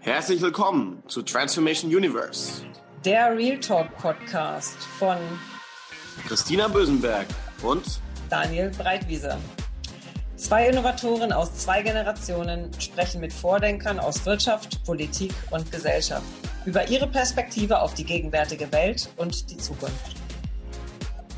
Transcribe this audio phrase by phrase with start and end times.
[0.00, 2.64] Herzlich willkommen zu Transformation Universe.
[3.02, 5.16] Der Real Talk Podcast von
[6.28, 7.26] Christina Bösenberg
[7.62, 9.38] und Daniel Breitwieser.
[10.36, 16.26] Zwei Innovatoren aus zwei Generationen sprechen mit Vordenkern aus Wirtschaft, Politik und Gesellschaft
[16.66, 20.21] über ihre Perspektive auf die gegenwärtige Welt und die Zukunft.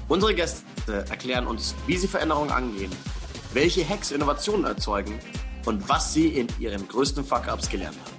[0.07, 2.93] Unsere Gäste erklären uns, wie sie Veränderungen angehen,
[3.55, 5.19] welche Hacks Innovationen erzeugen
[5.65, 8.15] und was sie in ihren größten Fuck-Ups gelernt haben.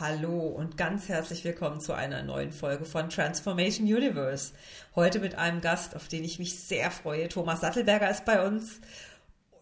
[0.00, 4.54] Hallo und ganz herzlich willkommen zu einer neuen Folge von Transformation Universe.
[4.96, 7.28] Heute mit einem Gast, auf den ich mich sehr freue.
[7.28, 8.80] Thomas Sattelberger ist bei uns.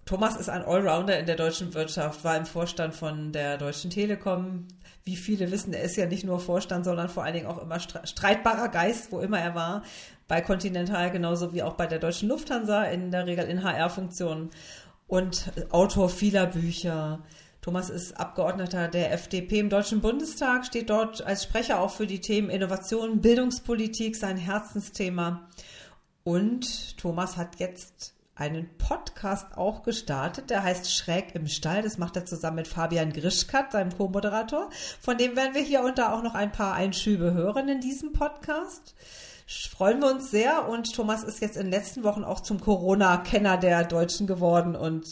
[0.04, 4.68] Thomas ist ein Allrounder in der deutschen Wirtschaft, war im Vorstand von der Deutschen Telekom.
[5.04, 7.80] Wie viele wissen, er ist ja nicht nur Vorstand, sondern vor allen Dingen auch immer
[7.80, 9.82] streitbarer Geist, wo immer er war.
[10.28, 14.50] Bei Continental genauso wie auch bei der Deutschen Lufthansa, in der Regel in HR-Funktionen.
[15.08, 17.18] Und Autor vieler Bücher,
[17.62, 22.20] Thomas ist Abgeordneter der FDP im Deutschen Bundestag, steht dort als Sprecher auch für die
[22.20, 25.48] Themen Innovation, Bildungspolitik, sein Herzensthema.
[26.24, 31.82] Und Thomas hat jetzt einen Podcast auch gestartet, der heißt Schräg im Stall.
[31.82, 34.70] Das macht er zusammen mit Fabian Grischkat, seinem Co-Moderator.
[35.00, 38.12] Von dem werden wir hier und da auch noch ein paar Einschübe hören in diesem
[38.12, 38.94] Podcast.
[39.46, 43.58] Freuen wir uns sehr und Thomas ist jetzt in den letzten Wochen auch zum Corona-Kenner
[43.58, 45.06] der Deutschen geworden und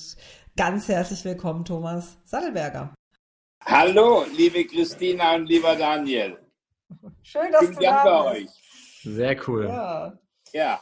[0.56, 2.92] Ganz herzlich willkommen, Thomas Sattelberger.
[3.64, 6.38] Hallo, liebe Christina und lieber Daniel.
[7.22, 8.44] Schön, dass Vielen du da bist.
[8.44, 9.14] euch.
[9.14, 9.66] Sehr cool.
[9.68, 10.18] Ja.
[10.52, 10.80] ja.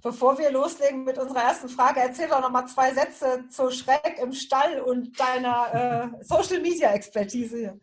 [0.00, 4.18] Bevor wir loslegen mit unserer ersten Frage, erzähl doch noch mal zwei Sätze zu Schreck
[4.22, 7.80] im Stall und deiner äh, Social Media Expertise.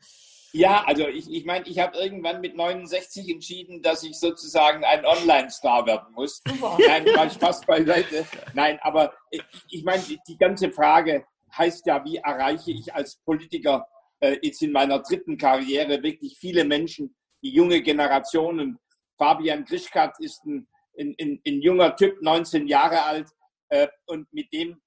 [0.53, 5.05] Ja, also ich, ich meine, ich habe irgendwann mit 69 entschieden, dass ich sozusagen ein
[5.05, 6.41] Online-Star werden muss.
[6.47, 6.77] Super.
[6.88, 8.25] Nein, mal Spaß beiseite.
[8.53, 11.25] Nein, aber ich, ich meine, die, die, ganze Frage
[11.57, 13.85] heißt ja, wie erreiche ich als Politiker
[14.22, 17.13] äh, jetzt in meiner dritten Karriere wirklich viele Menschen,
[17.44, 18.79] die junge Generationen.
[19.18, 20.69] Fabian Grischkat ist ein,
[21.00, 23.29] ein, ein, junger Typ, 19 Jahre alt,
[23.69, 24.81] äh, und mit dem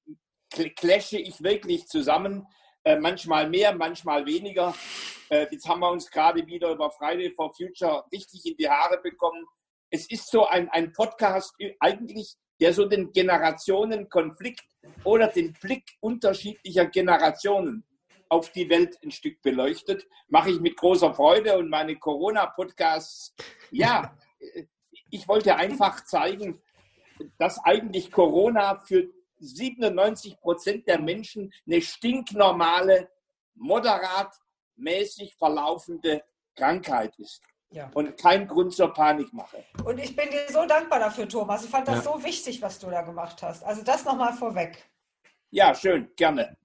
[0.76, 2.46] clashe ich wirklich zusammen
[2.84, 4.74] äh, manchmal mehr, manchmal weniger.
[5.28, 8.98] Äh, jetzt haben wir uns gerade wieder über Friday for Future richtig in die Haare
[9.02, 9.44] bekommen.
[9.90, 14.64] Es ist so ein, ein Podcast eigentlich, der so den Generationenkonflikt
[15.04, 17.84] oder den Blick unterschiedlicher Generationen
[18.30, 20.06] auf die Welt ein Stück beleuchtet.
[20.28, 23.34] Mache ich mit großer Freude und meine Corona-Podcasts,
[23.70, 24.14] ja,
[25.10, 26.60] ich wollte einfach zeigen,
[27.38, 29.08] dass eigentlich Corona für
[29.40, 33.08] 97 Prozent der Menschen eine stinknormale,
[33.54, 34.32] moderat
[34.76, 36.22] mäßig verlaufende
[36.54, 37.42] Krankheit ist.
[37.70, 37.90] Ja.
[37.94, 39.64] Und kein Grund zur Panikmache.
[39.84, 41.64] Und ich bin dir so dankbar dafür, Thomas.
[41.64, 42.12] Ich fand das ja.
[42.12, 43.62] so wichtig, was du da gemacht hast.
[43.62, 44.88] Also das nochmal vorweg.
[45.50, 46.56] Ja, schön, gerne.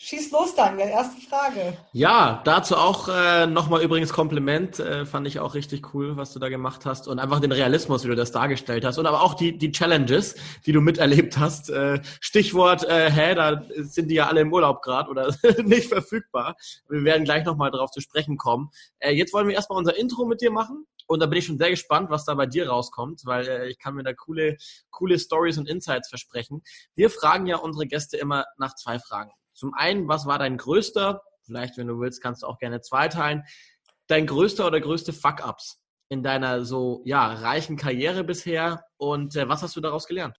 [0.00, 0.90] Schieß los, Daniel.
[0.90, 1.76] Erste Frage.
[1.92, 4.78] Ja, dazu auch äh, nochmal übrigens Kompliment.
[4.78, 7.08] Äh, fand ich auch richtig cool, was du da gemacht hast.
[7.08, 8.98] Und einfach den Realismus, wie du das dargestellt hast.
[8.98, 10.36] Und aber auch die, die Challenges,
[10.66, 11.70] die du miterlebt hast.
[11.70, 16.54] Äh, Stichwort, äh, hä, da sind die ja alle im Urlaub gerade oder nicht verfügbar.
[16.88, 18.70] Wir werden gleich nochmal drauf zu sprechen kommen.
[19.00, 20.86] Äh, jetzt wollen wir erstmal unser Intro mit dir machen.
[21.08, 23.80] Und da bin ich schon sehr gespannt, was da bei dir rauskommt, weil äh, ich
[23.80, 24.58] kann mir da coole,
[24.90, 26.62] coole Stories und Insights versprechen.
[26.94, 29.32] Wir fragen ja unsere Gäste immer nach zwei Fragen.
[29.58, 33.42] Zum einen, was war dein größter, vielleicht wenn du willst, kannst du auch gerne zweiteilen,
[34.06, 39.64] dein größter oder größte Fuck-Ups in deiner so ja reichen Karriere bisher und äh, was
[39.64, 40.36] hast du daraus gelernt?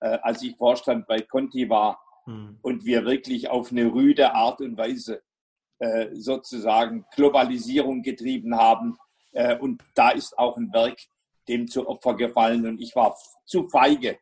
[0.00, 2.60] Äh, als ich Vorstand bei Conti war hm.
[2.62, 5.22] und wir wirklich auf eine rüde Art und Weise
[5.78, 8.96] äh, sozusagen Globalisierung getrieben haben
[9.32, 10.98] äh, und da ist auch ein Werk
[11.46, 14.18] dem zu Opfer gefallen und ich war zu feige,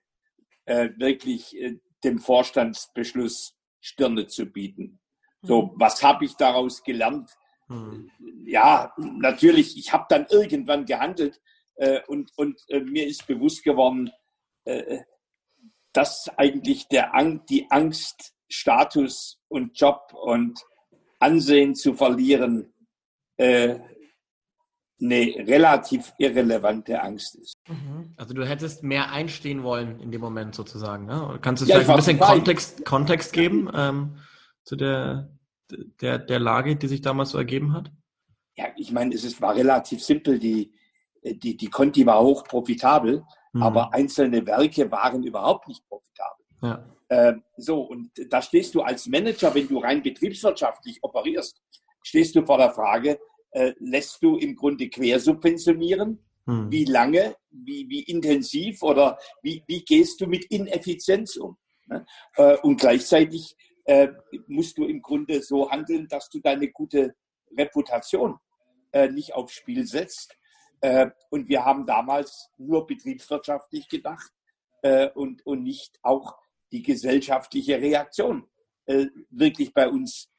[0.64, 5.00] äh, wirklich äh, dem Vorstandsbeschluss Stirne zu bieten.
[5.42, 5.70] So, hm.
[5.76, 7.30] was habe ich daraus gelernt?
[7.68, 8.10] Hm.
[8.44, 11.40] Ja, natürlich, ich habe dann irgendwann gehandelt
[11.76, 14.10] äh, und, und äh, mir ist bewusst geworden,
[14.64, 14.98] äh,
[15.92, 20.60] dass eigentlich der Ang die Angst, Status und Job und
[21.18, 22.72] Ansehen zu verlieren,
[23.36, 23.78] äh,
[25.00, 27.54] eine relativ irrelevante Angst ist.
[27.68, 27.79] Mhm.
[28.20, 31.06] Also du hättest mehr einstehen wollen in dem Moment sozusagen.
[31.06, 31.38] Ne?
[31.40, 34.18] Kannst du ja, vielleicht ein bisschen Kontext, Kontext geben ähm,
[34.62, 35.30] zu der,
[36.02, 37.90] der, der Lage, die sich damals so ergeben hat?
[38.56, 40.38] Ja, ich meine, es ist, war relativ simpel.
[40.38, 40.70] Die,
[41.24, 43.24] die, die Conti war hoch profitabel,
[43.54, 43.62] mhm.
[43.62, 46.44] aber einzelne Werke waren überhaupt nicht profitabel.
[46.60, 46.84] Ja.
[47.08, 51.58] Ähm, so, und da stehst du als Manager, wenn du rein betriebswirtschaftlich operierst,
[52.02, 53.18] stehst du vor der Frage,
[53.52, 56.70] äh, lässt du im Grunde quersubventionieren Hm.
[56.70, 61.56] Wie lange, wie, wie intensiv oder wie, wie gehst du mit Ineffizienz um?
[61.90, 62.06] Ne?
[62.36, 64.08] Äh, und gleichzeitig äh,
[64.46, 67.14] musst du im Grunde so handeln, dass du deine gute
[67.56, 68.38] Reputation
[68.92, 70.36] äh, nicht aufs Spiel setzt.
[71.28, 74.32] und wir haben damals nur betriebswirtschaftlich gedacht
[75.14, 76.38] und, und nicht auch
[76.72, 78.48] die gesellschaftliche Reaktion
[79.28, 80.30] wirklich bei uns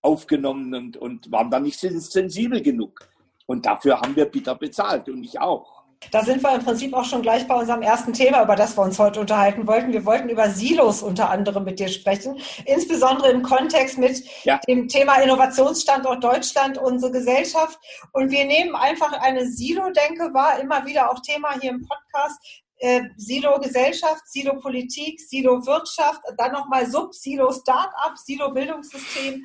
[0.00, 3.06] aufgenommen und, und waren da nicht sensibel genug.
[3.46, 5.84] Und dafür haben wir bitter bezahlt und ich auch.
[6.10, 8.82] Da sind wir im Prinzip auch schon gleich bei unserem ersten Thema, über das wir
[8.82, 9.92] uns heute unterhalten wollten.
[9.92, 14.60] Wir wollten über Silos unter anderem mit dir sprechen, insbesondere im Kontext mit ja.
[14.68, 17.78] dem Thema Innovationsstandort Deutschland, unsere Gesellschaft.
[18.12, 22.63] Und wir nehmen einfach eine Silo-Denke wahr, immer wieder auch Thema hier im Podcast.
[22.84, 29.42] Äh, Silo-Gesellschaft, Silo-Politik, Silo-Wirtschaft, dann nochmal Sub-Silo-Start-up, Silo-Bildungssystem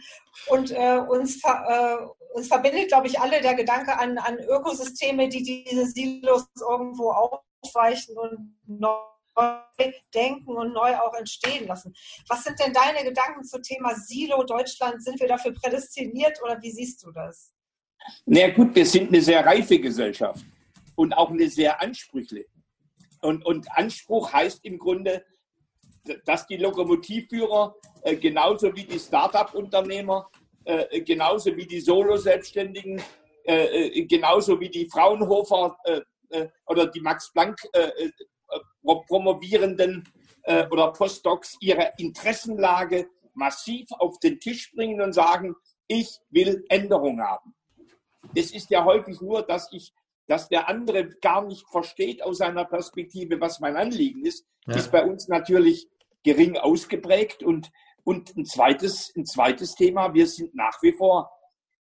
[0.48, 1.96] und äh, uns, äh,
[2.34, 8.18] uns verbindet, glaube ich, alle der Gedanke an, an Ökosysteme, die diese Silos irgendwo aufweichen
[8.18, 8.90] und neu
[10.14, 11.96] denken und neu auch entstehen lassen.
[12.28, 15.02] Was sind denn deine Gedanken zum Thema Silo Deutschland?
[15.02, 17.54] Sind wir dafür prädestiniert oder wie siehst du das?
[18.26, 20.44] Na gut, wir sind eine sehr reife Gesellschaft
[20.96, 22.59] und auch eine sehr ansprüchliche.
[23.22, 25.24] Und, und Anspruch heißt im Grunde,
[26.26, 30.30] dass die Lokomotivführer äh, genauso wie die Start-up-Unternehmer,
[30.66, 33.02] äh, genauso wie die Solo-Selbstständigen,
[33.44, 35.78] äh, genauso wie die Fraunhofer
[36.68, 37.58] oder die Max-Planck
[39.08, 40.08] Promovierenden
[40.70, 45.56] oder Postdocs ihre Interessenlage massiv auf den Tisch bringen und sagen,
[45.88, 47.56] ich will Änderung haben.
[48.36, 49.92] Es ist ja häufig nur, dass ich
[50.30, 54.76] dass der andere gar nicht versteht aus seiner Perspektive, was mein Anliegen ist, ja.
[54.76, 55.90] ist bei uns natürlich
[56.24, 57.42] gering ausgeprägt.
[57.42, 57.72] Und,
[58.04, 61.32] und ein, zweites, ein zweites Thema, wir sind nach wie vor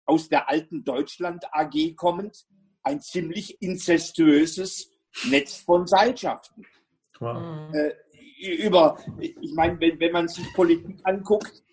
[0.04, 2.46] aus der alten Deutschland AG kommend
[2.84, 4.92] ein ziemlich inzestuöses
[5.24, 6.64] Netz von Seilschaften.
[7.18, 7.36] Wow.
[7.40, 7.74] Mhm.
[7.74, 11.64] Äh, über, ich meine, wenn, wenn man sich Politik anguckt,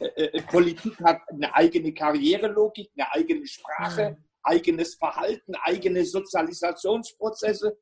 [0.00, 7.76] äh, äh Politik hat eine eigene Karrierelogik, eine eigene Sprache, mhm eigenes Verhalten, eigene Sozialisationsprozesse,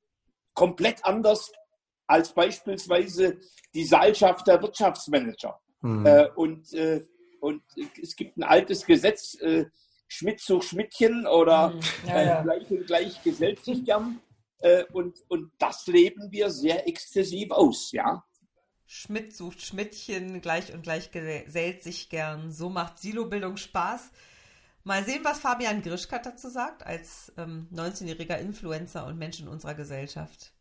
[0.54, 1.52] komplett anders
[2.06, 3.38] als beispielsweise
[3.74, 5.60] die Seilschaft der Wirtschaftsmanager.
[5.80, 6.06] Mhm.
[6.06, 7.04] Äh, und, äh,
[7.40, 7.62] und
[8.00, 9.66] es gibt ein altes Gesetz, äh,
[10.06, 11.80] Schmidt sucht Schmidtchen oder mhm.
[12.06, 12.42] ja, ja.
[12.42, 14.20] gleich und gleich gesellt sich gern.
[14.58, 18.24] Äh, und, und das leben wir sehr exzessiv aus, ja.
[18.86, 22.52] Schmidt sucht Schmidtchen, gleich und gleich gesellt sich gern.
[22.52, 24.10] So macht Silobildung Spaß.
[24.84, 29.74] Mal sehen, was Fabian Grischkat dazu sagt, als ähm, 19-jähriger Influencer und Mensch in unserer
[29.74, 30.53] Gesellschaft.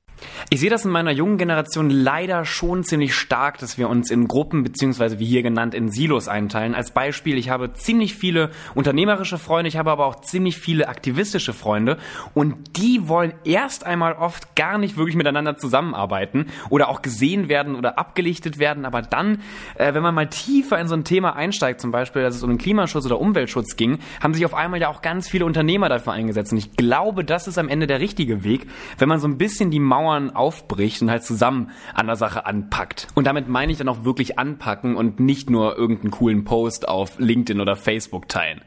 [0.49, 4.27] Ich sehe das in meiner jungen Generation leider schon ziemlich stark, dass wir uns in
[4.27, 6.75] Gruppen beziehungsweise wie hier genannt in Silos einteilen.
[6.75, 11.53] Als Beispiel, ich habe ziemlich viele unternehmerische Freunde, ich habe aber auch ziemlich viele aktivistische
[11.53, 11.97] Freunde
[12.33, 17.75] und die wollen erst einmal oft gar nicht wirklich miteinander zusammenarbeiten oder auch gesehen werden
[17.75, 18.85] oder abgelichtet werden.
[18.85, 19.41] Aber dann,
[19.75, 22.49] äh, wenn man mal tiefer in so ein Thema einsteigt, zum Beispiel, dass es um
[22.49, 26.13] den Klimaschutz oder Umweltschutz ging, haben sich auf einmal ja auch ganz viele Unternehmer dafür
[26.13, 26.51] eingesetzt.
[26.51, 28.67] Und ich glaube, das ist am Ende der richtige Weg,
[28.99, 32.45] wenn man so ein bisschen die Mauer Mauern aufbricht und halt zusammen an der Sache
[32.45, 33.07] anpackt.
[33.15, 37.19] Und damit meine ich dann auch wirklich anpacken und nicht nur irgendeinen coolen Post auf
[37.19, 38.61] LinkedIn oder Facebook teilen.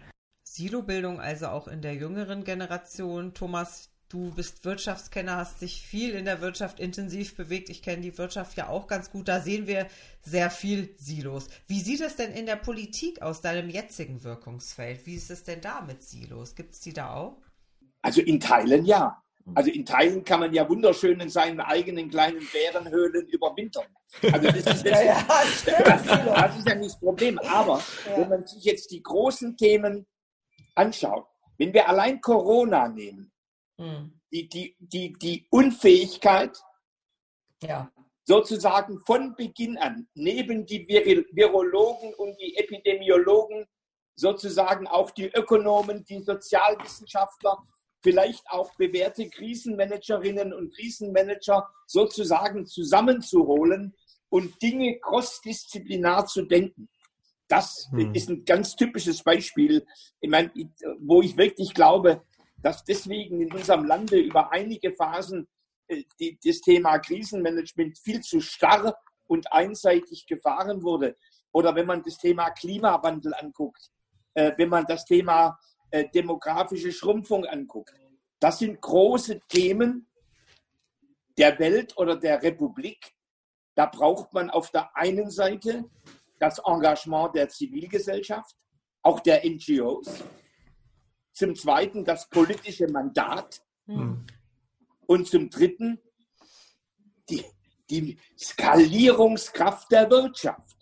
[0.44, 3.34] Silobildung also auch in der jüngeren Generation.
[3.34, 7.68] Thomas, du bist Wirtschaftskenner, hast dich viel in der Wirtschaft intensiv bewegt.
[7.68, 9.28] Ich kenne die Wirtschaft ja auch ganz gut.
[9.28, 9.86] Da sehen wir
[10.22, 11.48] sehr viel Silos.
[11.66, 15.04] Wie sieht es denn in der Politik aus deinem jetzigen Wirkungsfeld?
[15.04, 16.54] Wie ist es denn da mit Silos?
[16.54, 17.42] Gibt es die da auch?
[18.00, 19.20] Also in Teilen ja.
[19.54, 23.86] Also in Teilen kann man ja wunderschön in seinen eigenen kleinen Bärenhöhlen überwintern.
[24.22, 27.38] Also das ist, ja, das, ist ja nicht das Problem.
[27.38, 28.18] Aber ja.
[28.18, 30.06] wenn man sich jetzt die großen Themen
[30.74, 31.26] anschaut,
[31.58, 33.32] wenn wir allein Corona nehmen,
[33.78, 34.20] hm.
[34.32, 36.58] die, die, die, die Unfähigkeit,
[37.62, 37.90] ja.
[38.24, 43.64] sozusagen von Beginn an, neben die Vir Virologen und die Epidemiologen,
[44.16, 47.58] sozusagen auch die Ökonomen, die Sozialwissenschaftler
[48.06, 53.96] vielleicht auch bewährte Krisenmanagerinnen und Krisenmanager sozusagen zusammenzuholen
[54.28, 56.88] und Dinge crossdisziplinar zu denken.
[57.48, 58.14] Das hm.
[58.14, 59.84] ist ein ganz typisches Beispiel,
[60.20, 60.52] ich meine,
[61.00, 62.22] wo ich wirklich glaube,
[62.62, 65.48] dass deswegen in unserem Lande über einige Phasen
[65.88, 68.96] äh, die, das Thema Krisenmanagement viel zu starr
[69.26, 71.16] und einseitig gefahren wurde.
[71.50, 73.90] Oder wenn man das Thema Klimawandel anguckt,
[74.34, 75.58] äh, wenn man das Thema
[75.90, 77.94] äh, demografische Schrumpfung anguckt.
[78.40, 80.06] Das sind große Themen
[81.38, 83.14] der Welt oder der Republik.
[83.74, 85.84] Da braucht man auf der einen Seite
[86.38, 88.56] das Engagement der Zivilgesellschaft,
[89.02, 90.24] auch der NGOs.
[91.32, 94.26] Zum Zweiten das politische Mandat Mhm.
[95.06, 96.00] Und zum Dritten
[97.28, 97.44] die,
[97.88, 100.76] die Skalierungskraft der Wirtschaft,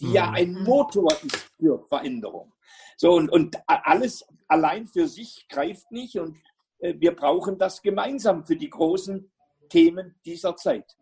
[0.00, 0.12] die mhm.
[0.12, 2.52] ja ein Motor ist für Veränderung.
[2.96, 6.36] So, und, und alles allein für sich greift nicht und
[6.78, 9.30] äh, wir brauchen das gemeinsam für die großen
[9.68, 10.96] Themen dieser Zeit.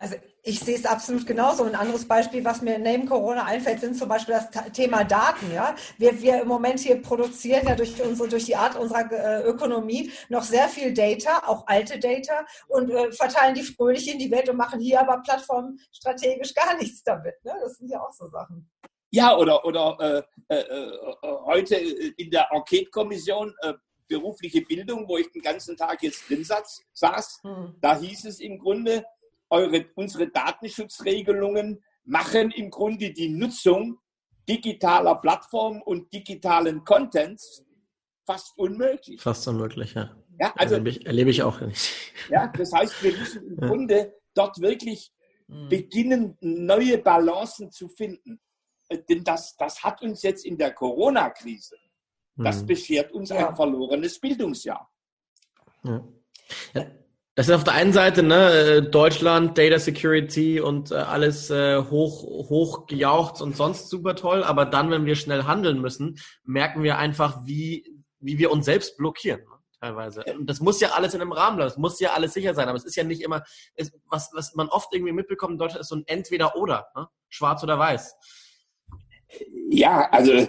[0.00, 1.64] Also ich sehe es absolut genauso.
[1.64, 5.52] Ein anderes Beispiel, was mir neben Corona einfällt, sind zum Beispiel das Thema Daten.
[5.52, 5.74] Ja?
[5.98, 10.12] Wir, wir im Moment hier produzieren ja durch, unsere, durch die Art unserer äh, Ökonomie
[10.28, 14.48] noch sehr viel Data, auch alte Data, und äh, verteilen die fröhlich in die Welt
[14.48, 17.34] und machen hier aber Plattformen strategisch gar nichts damit.
[17.44, 17.52] Ne?
[17.60, 18.70] Das sind ja auch so Sachen.
[19.10, 20.92] Ja, oder, oder äh, äh, äh
[21.46, 23.74] heute in der Enquete-Kommission äh,
[24.08, 27.74] berufliche Bildung, wo ich den ganzen Tag jetzt drin saß, hm.
[27.80, 29.04] da hieß es im Grunde,
[29.50, 33.98] eure, unsere Datenschutzregelungen machen im Grunde die Nutzung
[34.48, 37.64] digitaler Plattformen und digitalen Contents
[38.26, 39.20] fast unmöglich.
[39.20, 40.10] Fast unmöglich, ja.
[40.38, 41.92] ja also, erlebe, ich, erlebe ich auch nicht.
[42.30, 43.66] Ja, das heißt, wir müssen im ja.
[43.68, 45.12] Grunde dort wirklich
[45.46, 45.68] mhm.
[45.68, 48.38] beginnen, neue Balancen zu finden.
[48.88, 51.76] Äh, denn das, das hat uns jetzt in der Corona-Krise,
[52.36, 52.66] das mhm.
[52.66, 53.48] beschert uns ja.
[53.48, 54.90] ein verlorenes Bildungsjahr.
[55.82, 56.04] Ja.
[56.74, 56.86] Ja,
[57.38, 61.78] das ist auf der einen Seite ne, äh, Deutschland, Data Security und äh, alles äh,
[61.78, 64.42] hoch, hoch gejaucht und sonst super toll.
[64.42, 68.96] Aber dann, wenn wir schnell handeln müssen, merken wir einfach, wie, wie wir uns selbst
[68.96, 69.42] blockieren.
[69.42, 70.24] Ne, teilweise.
[70.36, 71.70] Und das muss ja alles in einem Rahmen bleiben.
[71.70, 72.68] Das muss ja alles sicher sein.
[72.68, 73.44] Aber es ist ja nicht immer,
[73.76, 76.88] es, was, was man oft irgendwie mitbekommt in Deutschland ist so ein Entweder-Oder.
[76.96, 77.08] Ne?
[77.28, 78.16] Schwarz oder weiß.
[79.70, 80.46] Ja, also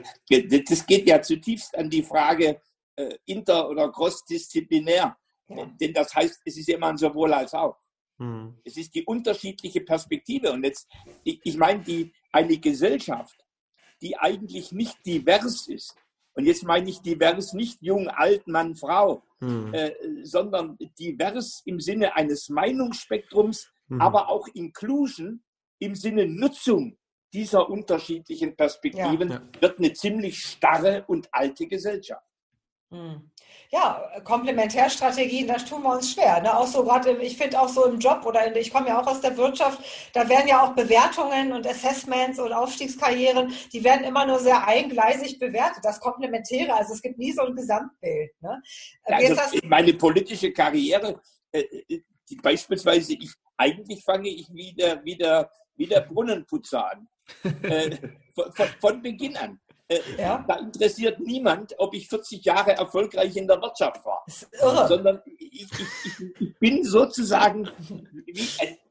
[0.68, 2.62] das geht ja zutiefst an die Frage
[2.96, 5.18] äh, inter- oder crossdisziplinär
[5.50, 7.78] denn das heißt, es ist immer ein sowohl als auch.
[8.18, 8.58] Mhm.
[8.64, 10.52] Es ist die unterschiedliche Perspektive.
[10.52, 10.88] Und jetzt,
[11.24, 13.36] ich, ich meine, die, eine Gesellschaft,
[14.02, 15.96] die eigentlich nicht divers ist,
[16.34, 19.74] und jetzt meine ich divers nicht jung, alt, Mann, Frau, mhm.
[19.74, 19.92] äh,
[20.24, 24.00] sondern divers im Sinne eines Meinungsspektrums, mhm.
[24.00, 25.44] aber auch Inclusion
[25.80, 26.98] im Sinne Nutzung
[27.34, 29.42] dieser unterschiedlichen Perspektiven, ja.
[29.60, 32.26] wird eine ziemlich starre und alte Gesellschaft.
[32.92, 33.30] Hm.
[33.72, 36.42] Ja, Komplementärstrategien, das tun wir uns schwer.
[36.42, 36.58] Ne?
[36.58, 39.06] Auch so gerade, ich finde auch so im Job oder in, ich komme ja auch
[39.06, 39.80] aus der Wirtschaft,
[40.14, 45.38] da werden ja auch Bewertungen und Assessments und Aufstiegskarrieren, die werden immer nur sehr eingleisig
[45.38, 45.84] bewertet.
[45.86, 48.32] Das Komplementäre, also es gibt nie so ein Gesamtbild.
[48.42, 48.60] Ne?
[49.04, 51.22] Also meine politische Karriere,
[51.52, 57.08] äh, äh, die, beispielsweise, ich, eigentlich fange ich wieder, wieder, wieder Brunnenputzer an.
[57.64, 57.98] äh,
[58.36, 59.60] von, von Beginn an.
[59.88, 60.46] Äh, ja?
[60.48, 64.24] Da interessiert niemand, ob ich 40 Jahre erfolgreich in der Wirtschaft war.
[64.88, 67.70] Sondern ich, ich, ich, bin sozusagen,
[68.26, 68.48] wie,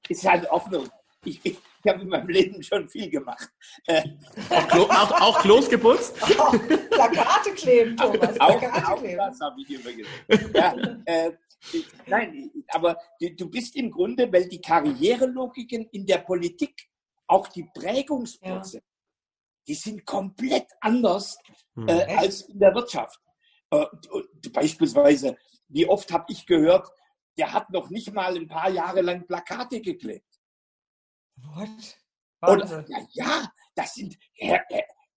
[0.09, 0.88] ist halt Hoffnung.
[1.25, 3.49] Ich, ich, ich habe in meinem Leben schon viel gemacht.
[3.87, 4.02] Äh,
[4.50, 6.14] auch, Klo, auch, auch Klos geputzt?
[6.38, 6.52] Auch
[6.90, 8.40] Plakate kleben, Thomas.
[8.40, 9.18] Auch, Plakate auch kleben.
[9.18, 10.07] das habe ich übergesehen.
[10.54, 11.33] Ja, äh,
[12.06, 12.96] nein, aber
[13.36, 16.88] du bist im Grunde, weil die Karrierelogiken in der Politik,
[17.26, 18.82] auch die Prägungsprozesse, ja
[19.68, 21.38] die sind komplett anders
[21.74, 21.88] hm.
[21.88, 23.20] äh, als in der Wirtschaft.
[23.70, 23.84] Äh,
[24.50, 25.36] beispielsweise,
[25.68, 26.90] wie oft habe ich gehört,
[27.36, 30.26] der hat noch nicht mal ein paar Jahre lang Plakate geklebt.
[31.36, 31.98] What?
[32.40, 34.16] Oder, ja, ja, das sind,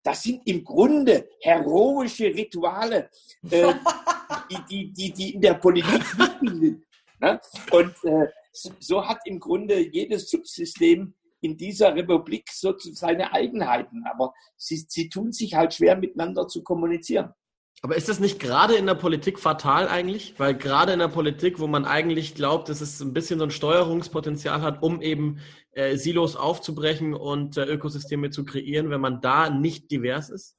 [0.04, 3.10] das sind im Grunde heroische Rituale,
[3.50, 3.74] äh,
[4.50, 6.84] die, die, die, die in der Politik wichtig sind.
[7.20, 7.40] Ne?
[7.72, 14.34] Und äh, so hat im Grunde jedes Subsystem in dieser Republik so seine Eigenheiten, aber
[14.58, 17.34] sie, sie tun sich halt schwer miteinander zu kommunizieren.
[17.84, 20.36] Aber ist das nicht gerade in der Politik fatal eigentlich?
[20.38, 23.52] Weil gerade in der Politik, wo man eigentlich glaubt, dass es ein bisschen so ein
[23.52, 25.40] Steuerungspotenzial hat, um eben
[25.72, 30.58] äh, Silos aufzubrechen und äh, Ökosysteme zu kreieren, wenn man da nicht divers ist?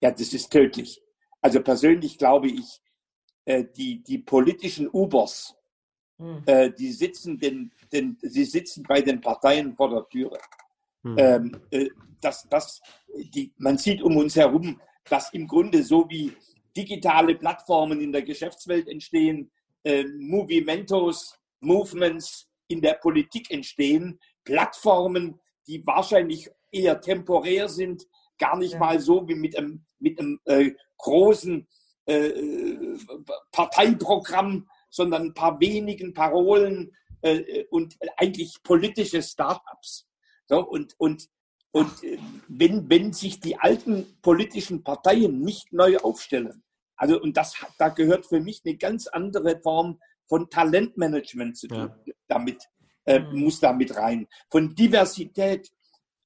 [0.00, 1.02] Ja, das ist tödlich.
[1.40, 2.80] Also persönlich glaube ich,
[3.46, 5.56] äh, die, die politischen Ubers,
[6.18, 6.42] hm.
[6.46, 10.38] äh, die sitzen den denn sie sitzen bei den Parteien vor der Türe.
[11.02, 11.16] Hm.
[11.18, 11.88] Ähm, äh,
[12.20, 12.80] das, das,
[13.34, 16.32] die, man sieht um uns herum, dass im Grunde so wie
[16.76, 19.50] digitale Plattformen in der Geschäftswelt entstehen,
[19.84, 28.06] äh, Movimentos, Movements in der Politik entstehen, Plattformen, die wahrscheinlich eher temporär sind,
[28.38, 28.78] gar nicht ja.
[28.78, 31.66] mal so wie mit einem, mit einem äh, großen
[32.06, 32.32] äh,
[33.52, 40.06] Parteiprogramm, sondern ein paar wenigen Parolen, äh, und eigentlich politische Start-ups.
[40.46, 41.28] So, und und,
[41.72, 46.62] und äh, wenn, wenn sich die alten politischen Parteien nicht neu aufstellen,
[46.96, 51.92] also und das da gehört für mich eine ganz andere Form von Talentmanagement zu tun,
[52.04, 52.14] ja.
[52.28, 52.62] damit
[53.04, 53.40] äh, mhm.
[53.40, 55.72] muss damit rein, von Diversität,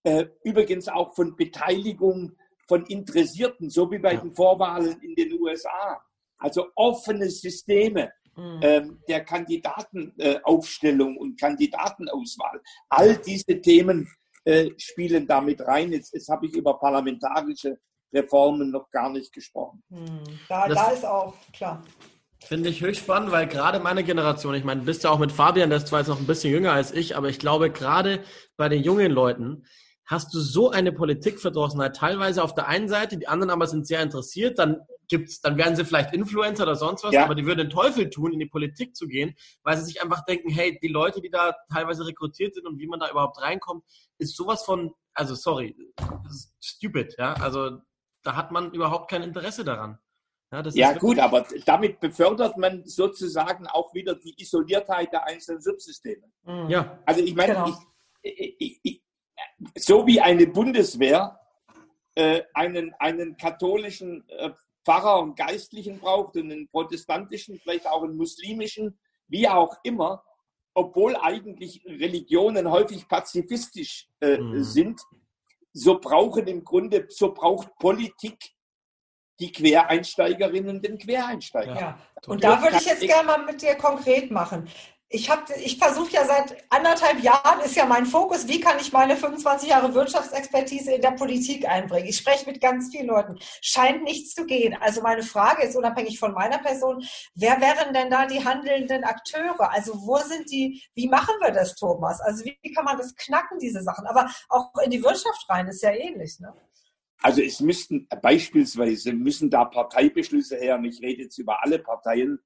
[0.02, 2.36] äh, übrigens auch von Beteiligung
[2.70, 4.20] von Interessierten, so wie bei ja.
[4.20, 6.00] den Vorwahlen in den USA.
[6.38, 8.60] Also offene Systeme mhm.
[8.62, 12.62] ähm, der Kandidatenaufstellung äh, und Kandidatenauswahl.
[12.88, 14.08] All diese Themen
[14.44, 15.90] äh, spielen damit rein.
[15.90, 17.76] Jetzt, jetzt habe ich über parlamentarische
[18.14, 19.82] Reformen noch gar nicht gesprochen.
[19.88, 20.22] Mhm.
[20.48, 21.82] Da, da ist auch klar.
[22.44, 25.32] Finde ich höchst spannend, weil gerade meine Generation, ich meine, du bist ja auch mit
[25.32, 28.22] Fabian, der ist zwar jetzt noch ein bisschen jünger als ich, aber ich glaube, gerade
[28.56, 29.64] bei den jungen Leuten
[30.10, 31.94] hast du so eine Politikverdrossenheit.
[31.94, 35.76] Teilweise auf der einen Seite, die anderen aber sind sehr interessiert, dann gibt's, dann werden
[35.76, 37.24] sie vielleicht Influencer oder sonst was, ja.
[37.24, 40.24] aber die würden den Teufel tun, in die Politik zu gehen, weil sie sich einfach
[40.24, 43.84] denken, hey, die Leute, die da teilweise rekrutiert sind und wie man da überhaupt reinkommt,
[44.18, 45.76] ist sowas von, also sorry,
[46.60, 47.34] stupid, ja.
[47.34, 47.78] Also
[48.24, 49.98] da hat man überhaupt kein Interesse daran.
[50.52, 56.26] Ja, ja gut, aber damit befördert man sozusagen auch wieder die Isoliertheit der einzelnen Subsysteme.
[56.42, 56.68] Mhm.
[56.68, 56.98] Ja.
[57.06, 57.76] Also ich meine, genau.
[58.22, 59.02] ich, ich, ich,
[59.76, 61.38] so wie eine Bundeswehr
[62.14, 64.50] äh, einen, einen katholischen äh,
[64.84, 68.98] Pfarrer und Geistlichen braucht und einen protestantischen, vielleicht auch einen muslimischen,
[69.28, 70.24] wie auch immer,
[70.74, 74.62] obwohl eigentlich Religionen häufig pazifistisch äh, mhm.
[74.62, 75.00] sind,
[75.72, 78.38] so brauchen im Grunde, so braucht Politik
[79.38, 81.74] die Quereinsteigerinnen und den Quereinsteiger.
[81.74, 81.98] Ja.
[82.26, 84.68] Und da würde ich jetzt gerne mal mit dir konkret machen.
[85.12, 89.16] Ich, ich versuche ja seit anderthalb Jahren, ist ja mein Fokus, wie kann ich meine
[89.16, 92.06] 25 Jahre Wirtschaftsexpertise in der Politik einbringen.
[92.06, 93.36] Ich spreche mit ganz vielen Leuten.
[93.60, 94.76] Scheint nichts zu gehen.
[94.80, 99.72] Also meine Frage ist unabhängig von meiner Person, wer wären denn da die handelnden Akteure?
[99.72, 102.20] Also wo sind die, wie machen wir das, Thomas?
[102.20, 104.06] Also wie kann man das knacken, diese Sachen?
[104.06, 106.38] Aber auch in die Wirtschaft rein ist ja ähnlich.
[106.38, 106.54] Ne?
[107.20, 112.38] Also es müssten beispielsweise müssen da Parteibeschlüsse her, und ich rede jetzt über alle Parteien,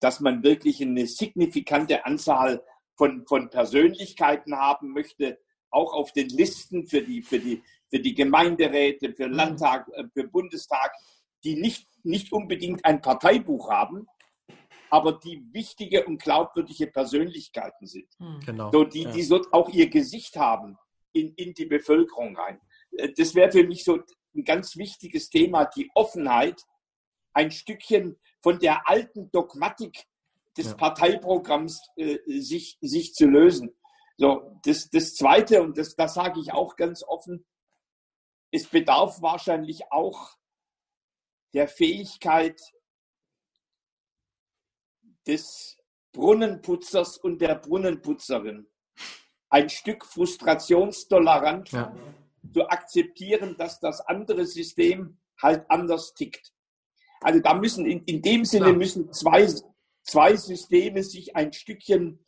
[0.00, 2.62] dass man wirklich eine signifikante Anzahl
[2.96, 5.38] von, von Persönlichkeiten haben möchte,
[5.70, 9.34] auch auf den Listen für die, für die, für die Gemeinderäte, für mhm.
[9.34, 10.92] Landtag, äh, für Bundestag,
[11.44, 14.06] die nicht, nicht unbedingt ein Parteibuch haben,
[14.90, 18.08] aber die wichtige und glaubwürdige Persönlichkeiten sind.
[18.18, 18.40] Mhm.
[18.44, 18.72] Genau.
[18.72, 20.76] So, die, die so auch ihr Gesicht haben
[21.12, 22.60] in, in die Bevölkerung rein.
[22.96, 24.00] Äh, das wäre für mich so
[24.34, 26.62] ein ganz wichtiges Thema, die Offenheit,
[27.32, 30.06] ein Stückchen von der alten Dogmatik
[30.56, 30.74] des ja.
[30.74, 33.76] Parteiprogramms äh, sich, sich zu lösen.
[34.16, 37.46] So, das, das Zweite, und das, das sage ich auch ganz offen,
[38.50, 40.36] es bedarf wahrscheinlich auch
[41.54, 42.60] der Fähigkeit
[45.26, 45.78] des
[46.12, 48.66] Brunnenputzers und der Brunnenputzerin,
[49.48, 51.94] ein Stück frustrationstolerant ja
[52.52, 56.52] zu akzeptieren, dass das andere System halt anders tickt.
[57.20, 59.46] Also da müssen in, in dem Sinne müssen zwei,
[60.02, 62.18] zwei Systeme sich ein Stückchen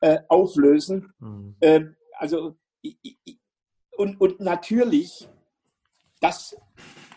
[0.00, 1.12] äh, auflösen.
[1.18, 1.56] Mhm.
[1.60, 2.56] Ähm, also
[3.96, 5.28] und, und natürlich,
[6.20, 6.56] dass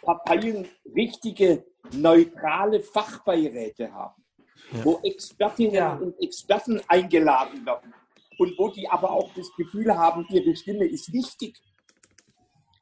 [0.02, 4.24] Parteien richtige neutrale Fachbeiräte haben,
[4.72, 4.86] ja.
[4.86, 5.96] wo Expertinnen ja.
[5.96, 7.94] und Experten eingeladen werden
[8.38, 11.62] und wo die aber auch das Gefühl haben, ihre Stimme ist wichtig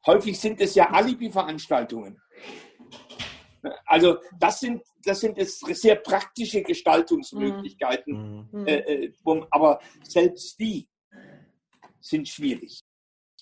[0.08, 2.18] Häufig sind es ja Alibi-Veranstaltungen.
[3.86, 8.66] Also das sind, das sind jetzt sehr praktische Gestaltungsmöglichkeiten, mhm.
[8.66, 9.12] äh, äh
[9.50, 10.88] aber selbst die
[12.00, 12.84] sind schwierig.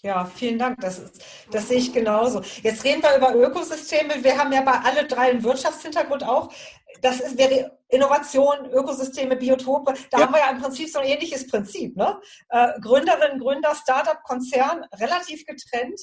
[0.02, 0.81] Ja, vielen Dank.
[0.81, 2.40] Das, ist, das sehe ich genauso.
[2.62, 4.22] Jetzt reden wir über Ökosysteme.
[4.22, 6.52] Wir haben ja bei alle drei einen Wirtschaftshintergrund auch.
[7.00, 9.94] Das ist, wäre Innovation, Ökosysteme, Biotope.
[10.11, 10.24] Da ja.
[10.24, 11.96] haben wir ja im Prinzip so ein ähnliches Prinzip.
[11.96, 12.20] Ne?
[12.50, 16.00] Äh, Gründerinnen, Gründer, Startup, Konzern, relativ getrennt.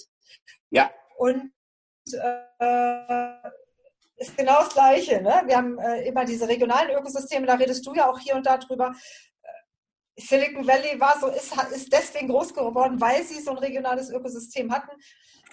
[0.72, 0.92] Ja.
[1.18, 1.54] Und
[2.12, 3.36] äh,
[4.16, 5.22] ist genau das Gleiche.
[5.22, 5.44] Ne?
[5.46, 8.58] Wir haben äh, immer diese regionalen Ökosysteme, da redest du ja auch hier und da
[8.58, 8.94] drüber.
[9.42, 14.10] Äh, Silicon Valley war so, ist, ist deswegen groß geworden, weil sie so ein regionales
[14.10, 14.92] Ökosystem hatten.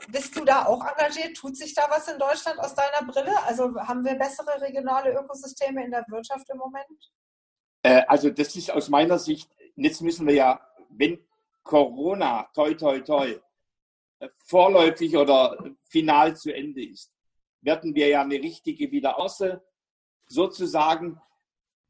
[0.08, 1.36] Bist du da auch engagiert?
[1.36, 3.42] Tut sich da was in Deutschland aus deiner Brille?
[3.44, 7.10] Also haben wir bessere regionale Ökosysteme in der Wirtschaft im Moment?
[7.82, 11.18] Äh, also das ist aus meiner Sicht, jetzt müssen wir ja, wenn
[11.62, 13.38] Corona, toi, toi, toi,
[14.44, 17.12] vorläufig oder final zu Ende ist,
[17.62, 19.62] werden wir ja eine richtige Wiederauße
[20.26, 21.20] sozusagen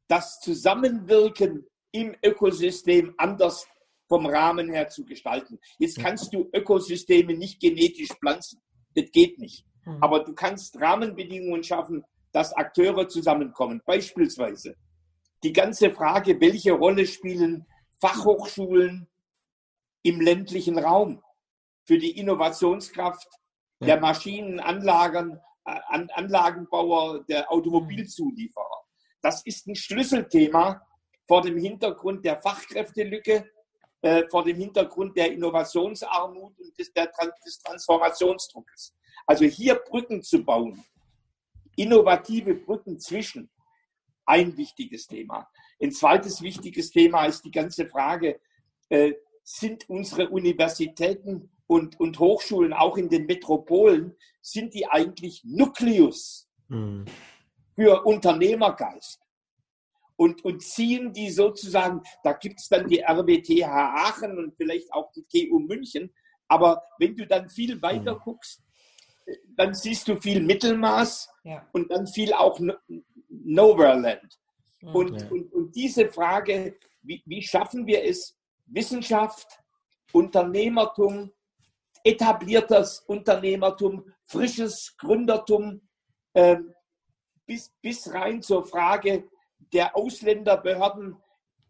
[0.09, 3.67] das Zusammenwirken im Ökosystem anders
[4.09, 5.59] vom Rahmen her zu gestalten.
[5.79, 8.61] Jetzt kannst du Ökosysteme nicht genetisch pflanzen.
[8.95, 9.65] Das geht nicht.
[9.85, 10.03] Hm.
[10.03, 13.83] Aber du kannst Rahmenbedingungen schaffen, dass Akteure zusammenkommen.
[13.85, 14.77] Beispielsweise
[15.43, 17.67] die ganze Frage, welche Rolle spielen
[18.01, 19.09] Fachhochschulen
[20.03, 21.23] im ländlichen Raum?
[21.91, 23.29] für die Innovationskraft
[23.81, 28.85] der Maschinenanlagen, äh, Anlagenbauer, der Automobilzulieferer.
[29.23, 30.81] Das ist ein Schlüsselthema
[31.27, 33.51] vor dem Hintergrund der Fachkräftelücke,
[34.03, 37.11] äh, vor dem Hintergrund der Innovationsarmut und des, der,
[37.47, 38.95] des Transformationsdruckes.
[39.27, 40.85] Also hier Brücken zu bauen,
[41.77, 43.51] innovative Brücken zwischen
[44.27, 45.49] ein wichtiges Thema.
[45.83, 48.41] Ein zweites wichtiges Thema ist die ganze Frage,
[48.89, 56.49] äh, sind unsere Universitäten und, und Hochschulen auch in den Metropolen, sind die eigentlich Nukleus
[56.69, 57.05] mhm.
[57.75, 59.21] für Unternehmergeist?
[60.17, 65.11] Und, und ziehen die sozusagen, da gibt es dann die RWTH Aachen und vielleicht auch
[65.13, 66.13] die TU München,
[66.47, 68.21] aber wenn du dann viel weiter mhm.
[68.21, 68.63] guckst,
[69.57, 71.67] dann siehst du viel Mittelmaß ja.
[71.73, 72.61] und dann viel auch
[73.29, 74.39] Nowhereland.
[74.81, 74.95] Mhm.
[74.95, 75.29] Und, ja.
[75.29, 79.59] und, und diese Frage, wie, wie schaffen wir es, Wissenschaft,
[80.13, 81.31] Unternehmertum,
[82.05, 85.81] etabliertes Unternehmertum, frisches Gründertum,
[86.35, 86.57] äh,
[87.47, 89.29] bis, bis rein zur Frage
[89.73, 91.17] der Ausländerbehörden,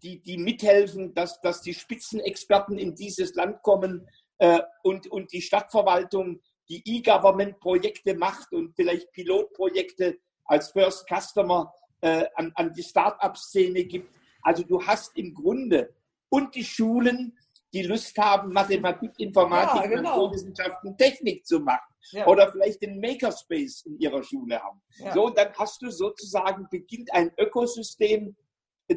[0.03, 4.07] die, die mithelfen, dass, dass die Spitzenexperten in dieses Land kommen
[4.39, 12.27] äh, und, und die Stadtverwaltung, die E-Government-Projekte macht und vielleicht Pilotprojekte als First Customer äh,
[12.37, 14.15] an, an die Start-up-Szene gibt.
[14.43, 15.95] Also du hast im Grunde
[16.29, 17.37] und die Schulen,
[17.73, 20.11] die Lust haben, Mathematik, Informatik, ja, genau.
[20.11, 21.95] Naturwissenschaften, Technik zu machen.
[22.13, 22.27] Ja.
[22.27, 24.81] Oder vielleicht den Makerspace in ihrer Schule haben.
[24.99, 25.13] Ja.
[25.13, 28.37] So, dann hast du sozusagen, beginnt ein Ökosystem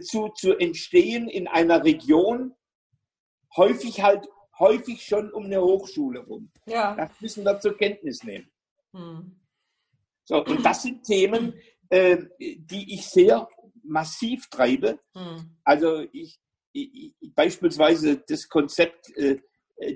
[0.02, 2.56] zu, zu entstehen in einer Region,
[3.56, 6.52] häufig halt, häufig schon um eine Hochschule rum.
[6.66, 6.96] Ja.
[6.96, 8.50] Das müssen wir zur Kenntnis nehmen.
[8.94, 9.40] Hm.
[10.26, 11.54] So, und das sind Themen,
[11.90, 13.48] äh, die ich sehr
[13.84, 15.00] massiv treibe.
[15.14, 15.58] Hm.
[15.64, 16.40] Also ich, ich,
[17.36, 19.40] beispielsweise das Konzept äh,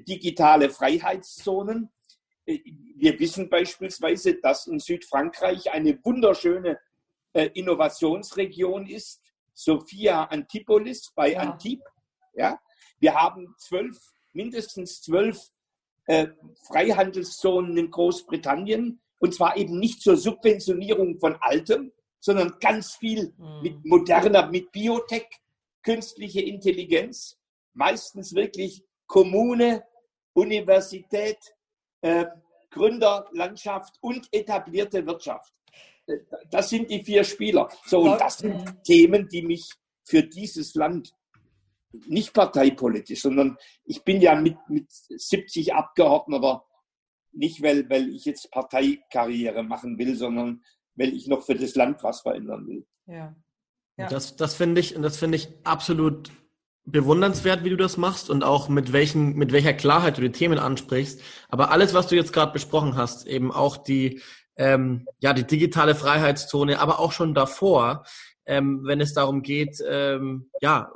[0.07, 1.89] digitale Freiheitszonen.
[2.45, 2.59] Äh,
[2.95, 6.79] wir wissen beispielsweise, dass in Südfrankreich eine wunderschöne
[7.33, 9.21] äh, Innovationsregion ist,
[9.53, 11.39] Sophia Antipolis bei ja.
[11.39, 11.85] Antibes.
[12.33, 12.59] Ja?
[12.99, 13.97] Wir haben zwölf,
[14.33, 15.49] mindestens zwölf
[16.05, 16.27] äh,
[16.67, 23.61] Freihandelszonen in Großbritannien und zwar eben nicht zur Subventionierung von Altem, sondern ganz viel mhm.
[23.61, 25.27] mit moderner, mit Biotech,
[25.87, 27.39] künstliche Intelligenz,
[27.73, 29.85] meistens wirklich Kommune,
[30.33, 31.37] Universität,
[32.01, 32.25] äh,
[32.71, 35.53] Gründerlandschaft und etablierte Wirtschaft.
[36.05, 36.17] Äh,
[36.51, 37.69] das sind die vier Spieler.
[37.85, 38.83] So, und das sind.
[38.83, 39.71] Themen, die mich
[40.03, 41.13] für dieses Land
[42.05, 46.65] nicht parteipolitisch, sondern ich bin ja mit, mit 70 Abgeordneter
[47.31, 52.03] nicht, weil, weil ich jetzt Parteikarriere machen will, sondern weil ich noch für das Land
[52.03, 52.85] was verändern will.
[53.05, 53.33] Ja.
[53.97, 54.07] Ja.
[54.07, 56.31] Das, das finde ich, das finde ich absolut
[56.85, 60.57] bewundernswert, wie du das machst und auch mit welchen, mit welcher Klarheit du die Themen
[60.57, 61.21] ansprichst.
[61.49, 64.21] Aber alles, was du jetzt gerade besprochen hast, eben auch die,
[64.55, 68.05] ähm, ja, die digitale Freiheitszone, aber auch schon davor,
[68.45, 70.91] ähm, wenn es darum geht, ähm, ja,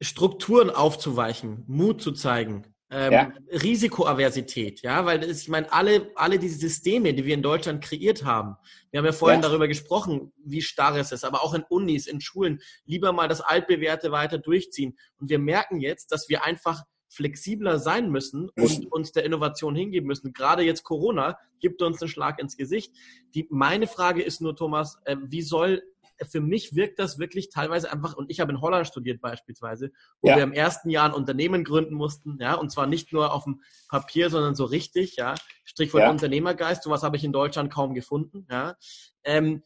[0.00, 3.32] Strukturen aufzuweichen, Mut zu zeigen, ähm, ja.
[3.50, 8.24] Risikoaversität, ja, weil das, ich meine, alle, alle diese Systeme, die wir in Deutschland kreiert
[8.24, 8.56] haben,
[8.90, 9.48] wir haben ja vorhin ja.
[9.48, 13.40] darüber gesprochen, wie starr es ist, aber auch in Unis, in Schulen, lieber mal das
[13.40, 14.96] Altbewährte weiter durchziehen.
[15.18, 20.06] Und wir merken jetzt, dass wir einfach flexibler sein müssen und uns der Innovation hingeben
[20.06, 20.32] müssen.
[20.32, 22.92] Gerade jetzt Corona gibt uns einen Schlag ins Gesicht.
[23.34, 25.82] Die, meine Frage ist nur, Thomas, äh, wie soll
[26.28, 30.28] für mich wirkt das wirklich teilweise einfach, und ich habe in Holland studiert beispielsweise, wo
[30.28, 30.36] ja.
[30.36, 33.62] wir im ersten Jahr ein Unternehmen gründen mussten, ja, und zwar nicht nur auf dem
[33.88, 35.34] Papier, sondern so richtig, ja.
[35.64, 36.10] Strichwort ja.
[36.10, 38.76] Unternehmergeist, sowas habe ich in Deutschland kaum gefunden, ja.
[39.24, 39.62] Ähm,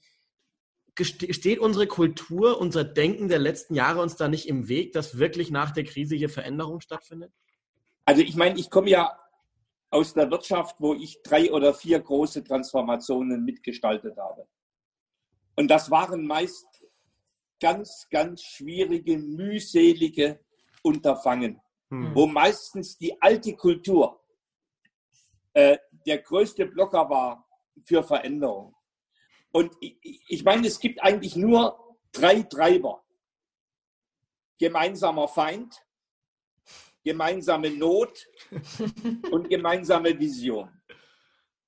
[1.01, 5.51] steht unsere Kultur, unser Denken der letzten Jahre uns da nicht im Weg, dass wirklich
[5.51, 7.33] nach der Krise hier Veränderung stattfindet?
[8.05, 9.19] Also ich meine, ich komme ja
[9.91, 14.47] aus der Wirtschaft, wo ich drei oder vier große Transformationen mitgestaltet habe.
[15.57, 16.67] Und das waren meist
[17.61, 20.41] ganz, ganz schwierige, mühselige
[20.83, 21.61] Unterfangen,
[21.91, 22.15] hm.
[22.15, 24.21] wo meistens die alte Kultur
[25.53, 27.47] äh, der größte Blocker war
[27.85, 28.75] für Veränderung.
[29.53, 29.97] Und ich,
[30.29, 33.05] ich meine, es gibt eigentlich nur drei Treiber.
[34.59, 35.75] Gemeinsamer Feind,
[37.03, 38.27] gemeinsame Not
[39.31, 40.71] und gemeinsame Vision.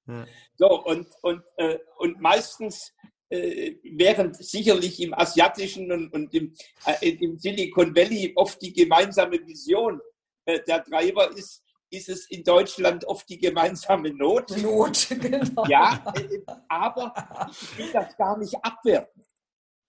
[0.07, 0.27] Ja.
[0.57, 2.92] So, und, und, äh, und meistens
[3.33, 9.38] äh, während sicherlich im asiatischen und, und im, äh, im, Silicon Valley oft die gemeinsame
[9.47, 10.03] Vision
[10.45, 14.55] äh, der Treiber ist, ist es in Deutschland oft die gemeinsame Not.
[14.59, 15.64] Not, genau.
[15.66, 17.14] Ja, äh, aber
[17.51, 19.25] ich will das gar nicht abwerten.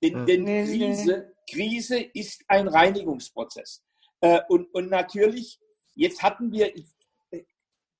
[0.02, 1.54] Denn, denn nee, Krise, nee.
[1.54, 3.84] Krise ist ein Reinigungsprozess.
[4.22, 5.60] Äh, und, und natürlich,
[5.96, 7.44] jetzt hatten wir, äh,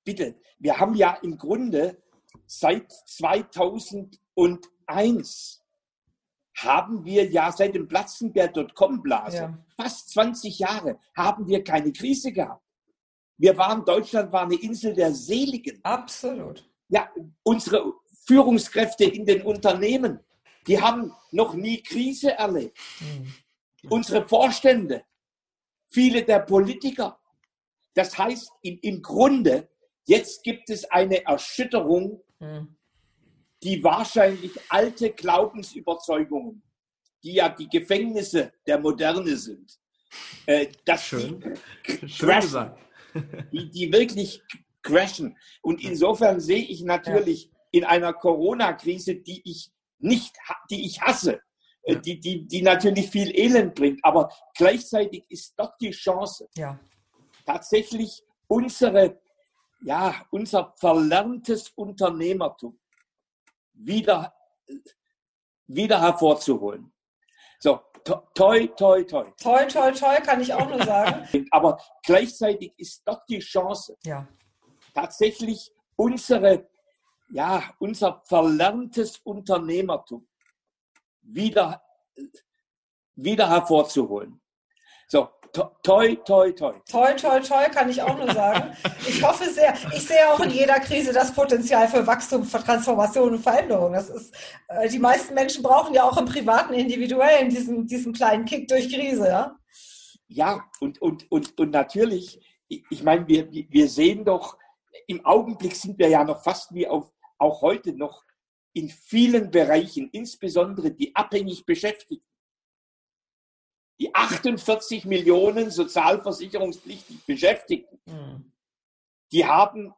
[0.04, 2.02] bitte, wir haben ja im Grunde
[2.46, 5.62] seit 2000 und eins
[6.56, 9.58] haben wir ja seit dem Platzen der Dotcom-Blase, ja.
[9.76, 12.62] fast 20 Jahre, haben wir keine Krise gehabt.
[13.36, 15.80] Wir waren, Deutschland war eine Insel der Seligen.
[15.82, 16.68] Absolut.
[16.88, 17.08] Ja,
[17.42, 17.92] unsere
[18.26, 20.20] Führungskräfte in den Unternehmen
[20.66, 22.78] Die haben noch nie Krise erlebt.
[23.00, 23.90] Mhm.
[23.90, 25.04] Unsere Vorstände,
[25.88, 27.18] viele der Politiker.
[27.94, 29.68] Das heißt, im, im Grunde,
[30.06, 32.76] jetzt gibt es eine Erschütterung, mhm.
[33.64, 36.62] Die wahrscheinlich alte Glaubensüberzeugungen,
[37.22, 39.78] die ja die Gefängnisse der Moderne sind,
[40.46, 41.58] äh, dass Schön.
[41.86, 42.70] Die, Schön
[43.52, 44.42] die, die wirklich
[44.82, 45.36] crashen.
[45.62, 47.50] Und insofern sehe ich natürlich ja.
[47.70, 50.36] in einer Corona-Krise, die ich nicht,
[50.70, 51.40] die ich hasse,
[51.84, 51.98] äh, ja.
[52.00, 56.78] die, die, die natürlich viel Elend bringt, aber gleichzeitig ist dort die Chance, ja.
[57.46, 59.18] tatsächlich unsere,
[59.82, 62.78] ja, unser verlerntes Unternehmertum
[63.74, 64.34] wieder,
[65.66, 66.92] wieder hervorzuholen.
[67.58, 69.32] So, toi, toi, toi.
[69.40, 71.46] Toi, toi, toi, kann ich auch nur sagen.
[71.50, 74.26] Aber gleichzeitig ist dort die Chance, ja.
[74.94, 76.68] tatsächlich unsere,
[77.30, 80.28] ja, unser verlerntes Unternehmertum
[81.22, 81.82] wieder,
[83.14, 84.40] wieder hervorzuholen.
[85.08, 85.28] So,
[85.82, 86.72] toi, toi, toi.
[86.90, 88.76] Toi, toi, toi, kann ich auch nur sagen.
[89.06, 93.34] Ich hoffe sehr, ich sehe auch in jeder Krise das Potenzial für Wachstum, für Transformation
[93.34, 93.92] und Veränderung.
[93.92, 94.34] Das ist,
[94.68, 98.92] äh, die meisten Menschen brauchen ja auch im privaten, individuellen diesen, diesen kleinen Kick durch
[98.92, 99.56] Krise, ja?
[100.26, 104.58] Ja, und, und, und, und natürlich, ich meine, wir, wir sehen doch,
[105.06, 108.24] im Augenblick sind wir ja noch fast wie auf, auch heute noch
[108.72, 112.26] in vielen Bereichen, insbesondere die abhängig Beschäftigten,
[114.00, 118.52] die 48 Millionen sozialversicherungspflichtig Beschäftigten, mhm.
[119.32, 119.94] die haben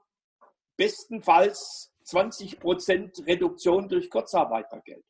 [0.76, 5.04] bestenfalls 20 Prozent Reduktion durch Kurzarbeitergeld.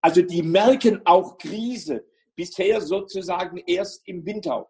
[0.00, 4.68] Also die merken auch Krise bisher sozusagen erst im Winter.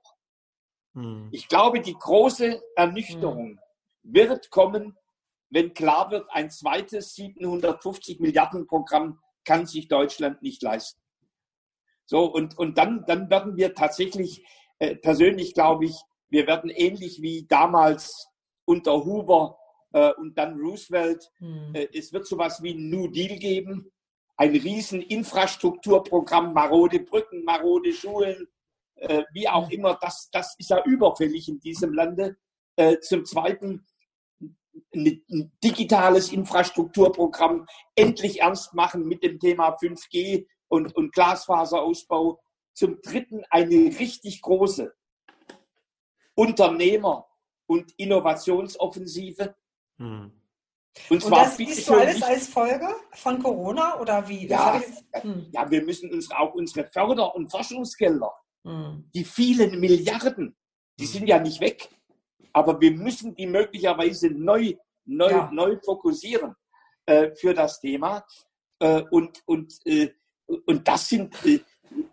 [0.95, 1.29] Mhm.
[1.31, 3.61] Ich glaube, die große Ernüchterung mhm.
[4.03, 4.97] wird kommen,
[5.51, 11.00] wenn klar wird, ein zweites 750 Milliarden Programm kann sich Deutschland nicht leisten.
[12.11, 14.45] So, und, und dann, dann werden wir tatsächlich,
[14.81, 15.95] äh, persönlich glaube ich,
[16.29, 18.27] wir werden ähnlich wie damals
[18.65, 19.57] unter Hoover
[19.93, 21.73] äh, und dann Roosevelt, hm.
[21.73, 23.93] äh, es wird sowas wie ein New Deal geben,
[24.37, 28.49] ein riesen Infrastrukturprogramm, marode Brücken, marode Schulen,
[28.97, 29.79] äh, wie auch hm.
[29.79, 32.39] immer, das, das ist ja überfällig in diesem Lande.
[32.75, 33.87] Äh, zum Zweiten
[34.93, 42.41] ein digitales Infrastrukturprogramm endlich ernst machen mit dem Thema 5G und, und Glasfaserausbau.
[42.73, 44.95] Zum Dritten eine richtig große
[46.35, 47.27] Unternehmer-
[47.67, 49.55] und Innovationsoffensive.
[49.99, 50.33] Hm.
[51.09, 54.47] Und, zwar und das siehst du alles als Folge von Corona oder wie?
[54.47, 54.81] Ja,
[55.13, 55.47] hm.
[55.53, 58.33] ja wir müssen uns auch unsere Förder- und Forschungsgelder,
[58.65, 59.11] hm.
[59.15, 60.57] die vielen Milliarden,
[60.99, 61.11] die hm.
[61.13, 61.91] sind ja nicht weg
[62.53, 65.51] aber wir müssen die möglicherweise neu, neu, ja.
[65.53, 66.55] neu fokussieren
[67.07, 68.25] äh, für das Thema.
[68.79, 70.11] Äh, und, und, äh,
[70.67, 71.61] und das sind äh,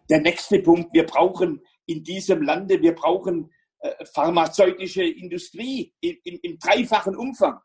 [0.10, 0.94] der nächste Punkt.
[0.94, 7.60] Wir brauchen in diesem Lande, wir brauchen äh, pharmazeutische Industrie im, im, im dreifachen Umfang.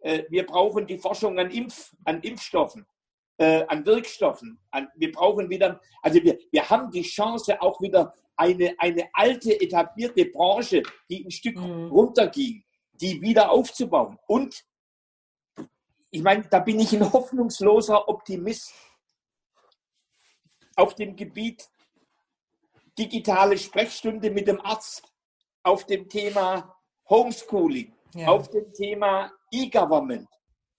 [0.00, 2.86] Äh, wir brauchen die Forschung an, Impf, an Impfstoffen.
[3.38, 4.58] an Wirkstoffen.
[4.70, 9.60] An, wir brauchen wieder, also wir, wir haben die Chance auch wieder eine, eine alte,
[9.60, 11.90] etablierte Branche, die ein Stück mhm.
[11.90, 14.18] runterging, die wieder aufzubauen.
[14.26, 14.64] Und
[16.10, 18.72] ich meine, da bin ich ein hoffnungsloser Optimist.
[20.76, 21.68] Auf dem Gebiet
[22.98, 25.02] digitale Sprechstunde mit dem Arzt,
[25.62, 26.76] auf dem Thema
[27.10, 28.28] Homeschooling, ja.
[28.28, 30.28] auf dem Thema E-Government.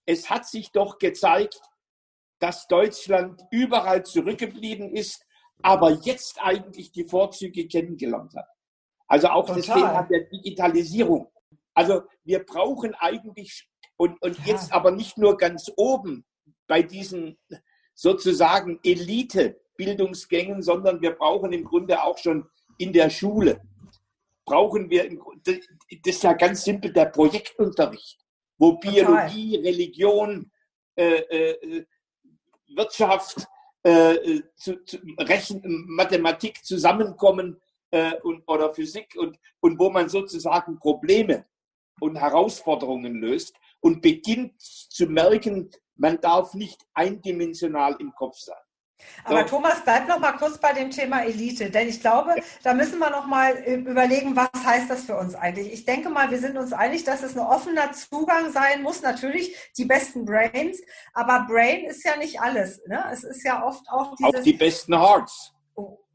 [0.06, 1.60] Es hat sich doch gezeigt,
[2.38, 5.24] dass Deutschland überall zurückgeblieben ist
[5.62, 8.46] aber jetzt eigentlich die Vorzüge kennengelernt hat.
[9.06, 9.56] Also auch Total.
[9.56, 11.30] das Thema der Digitalisierung.
[11.74, 14.52] Also wir brauchen eigentlich, und, und ja.
[14.52, 16.24] jetzt aber nicht nur ganz oben
[16.66, 17.38] bei diesen
[17.94, 18.78] sozusagen
[19.78, 23.60] Elite-Bildungsgängen, sondern wir brauchen im Grunde auch schon in der Schule,
[24.44, 25.58] brauchen wir, im, das
[26.04, 28.18] ist ja ganz simpel der Projektunterricht,
[28.58, 29.70] wo Biologie, Total.
[29.70, 30.50] Religion,
[30.96, 31.86] äh, äh,
[32.68, 33.46] Wirtschaft,
[33.82, 37.60] äh, zu, zu Rechen, Mathematik zusammenkommen
[37.90, 41.46] äh, und, oder Physik und, und wo man sozusagen Probleme
[42.00, 48.56] und Herausforderungen löst und beginnt zu merken, man darf nicht eindimensional im Kopf sein.
[49.24, 49.56] Aber so.
[49.56, 53.10] Thomas, bleib noch mal kurz bei dem Thema Elite, denn ich glaube, da müssen wir
[53.10, 55.72] noch mal äh, überlegen, was heißt das für uns eigentlich?
[55.72, 59.02] Ich denke mal, wir sind uns einig, dass es ein offener Zugang sein muss.
[59.02, 60.80] Natürlich die besten Brains,
[61.14, 62.80] aber Brain ist ja nicht alles.
[62.86, 63.04] Ne?
[63.12, 65.52] Es ist ja oft auch dieses, auch die besten Hearts.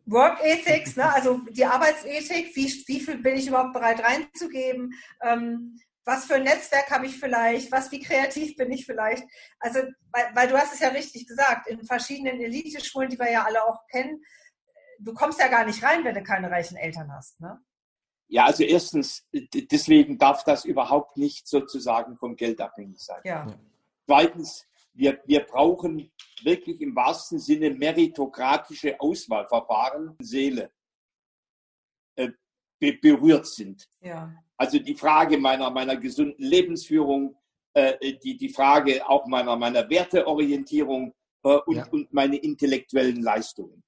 [0.05, 1.13] Work Ethics, ne?
[1.13, 4.93] also die Arbeitsethik, wie, wie viel bin ich überhaupt bereit reinzugeben?
[5.21, 9.23] Ähm, was für ein Netzwerk habe ich vielleicht, was, wie kreativ bin ich vielleicht.
[9.59, 9.79] Also,
[10.11, 13.63] weil, weil du hast es ja richtig gesagt, in verschiedenen Elite-Schulen, die wir ja alle
[13.63, 14.21] auch kennen,
[14.99, 17.39] du kommst ja gar nicht rein, wenn du keine reichen Eltern hast.
[17.39, 17.59] Ne?
[18.27, 23.21] Ja, also erstens, deswegen darf das überhaupt nicht sozusagen vom Geld abhängig sein.
[23.23, 23.47] Ja.
[24.05, 26.11] Zweitens, wir, wir brauchen
[26.43, 30.71] wirklich im wahrsten Sinne meritokratische Auswahlverfahren, Seele
[32.83, 33.87] be berührt sind.
[34.01, 34.33] Ja.
[34.57, 37.35] Also die Frage meiner, meiner gesunden Lebensführung,
[37.73, 41.87] äh, die, die Frage auch meiner, meiner Werteorientierung äh, und, ja.
[41.91, 43.83] und meine intellektuellen Leistungen.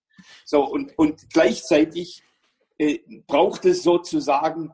[0.45, 2.23] So, und, und gleichzeitig
[2.77, 4.71] äh, braucht es sozusagen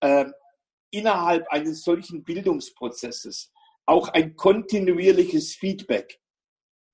[0.00, 0.26] äh,
[0.90, 3.52] innerhalb eines solchen Bildungsprozesses
[3.86, 6.20] auch ein kontinuierliches Feedback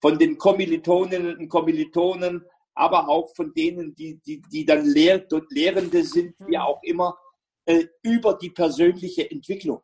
[0.00, 2.44] von den Kommilitoninnen und Kommilitonen,
[2.80, 6.62] aber auch von denen, die, die, die dann Lehr Lehrende sind, wie mhm.
[6.62, 7.18] auch immer,
[7.66, 9.82] äh, über die persönliche Entwicklung,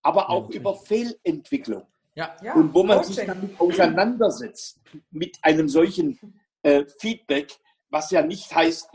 [0.00, 0.58] aber auch okay.
[0.58, 1.82] über Fehlentwicklung.
[2.14, 2.36] Ja.
[2.40, 3.14] Ja, und wo man Coaching.
[3.14, 7.58] sich damit auseinandersetzt, mit einem solchen äh, Feedback,
[7.90, 8.90] was ja nicht heißt,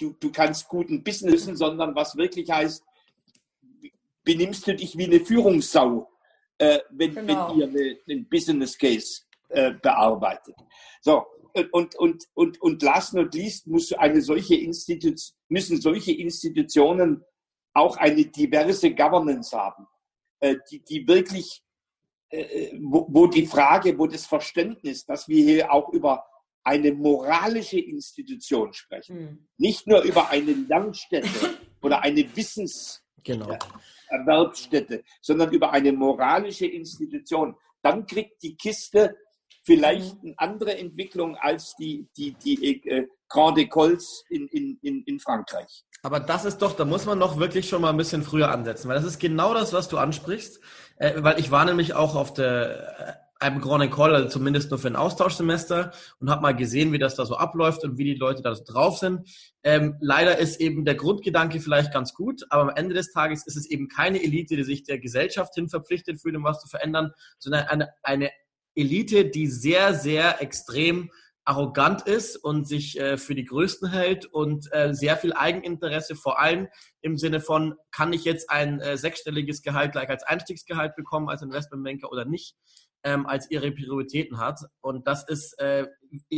[0.00, 2.82] du, du kannst guten Businessen, sondern was wirklich heißt,
[4.24, 6.10] benimmst du dich wie eine Führungssau,
[6.58, 7.50] äh, wenn, genau.
[7.50, 10.56] wenn ihr eine, einen Business Case äh, bearbeitet.
[11.00, 11.24] So,
[11.70, 17.24] und, und, und, und last not least muss eine solche Institution, müssen solche Institutionen
[17.72, 19.86] auch eine diverse Governance haben,
[20.40, 21.62] äh, die, die wirklich,
[22.30, 26.24] äh, wo, wo die Frage, wo das Verständnis, dass wir hier auch über
[26.64, 29.46] eine moralische Institution sprechen, mhm.
[29.58, 31.28] nicht nur über eine Lernstätte
[31.82, 35.08] oder eine Wissenserwerbsstätte, genau.
[35.20, 37.54] sondern über eine moralische Institution.
[37.82, 39.14] Dann kriegt die Kiste
[39.64, 40.34] vielleicht mhm.
[40.38, 45.84] eine andere Entwicklung als die, die, die äh, Grand Écoles in, in, in, in Frankreich.
[46.02, 48.88] Aber das ist doch, da muss man doch wirklich schon mal ein bisschen früher ansetzen,
[48.88, 50.60] weil das ist genau das, was du ansprichst.
[50.96, 54.78] Äh, weil ich war nämlich auch auf der äh, einem Grand École, also zumindest nur
[54.78, 58.14] für ein Austauschsemester und habe mal gesehen, wie das da so abläuft und wie die
[58.14, 59.28] Leute da so drauf sind.
[59.62, 63.56] Ähm, leider ist eben der Grundgedanke vielleicht ganz gut, aber am Ende des Tages ist
[63.56, 67.12] es eben keine Elite, die sich der Gesellschaft hin verpflichtet fühlt, um was zu verändern,
[67.38, 68.30] sondern eine, eine
[68.74, 71.10] Elite, die sehr, sehr extrem
[71.44, 76.40] arrogant ist und sich äh, für die Größten hält und äh, sehr viel Eigeninteresse, vor
[76.40, 76.68] allem
[77.02, 81.42] im Sinne von, kann ich jetzt ein äh, sechsstelliges Gehalt gleich als Einstiegsgehalt bekommen als
[81.42, 82.56] Investmentbanker oder nicht,
[83.04, 84.60] ähm, als ihre Prioritäten hat.
[84.80, 85.86] Und das ist, äh,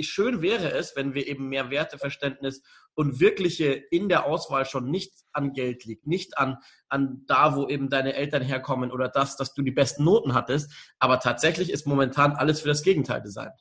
[0.03, 2.63] schön wäre es, wenn wir eben mehr Werteverständnis
[2.95, 7.69] und wirkliche in der Auswahl schon nicht an Geld liegt, nicht an, an da, wo
[7.69, 10.73] eben deine Eltern herkommen oder das, dass du die besten Noten hattest.
[10.99, 13.55] Aber tatsächlich ist momentan alles für das Gegenteil designt.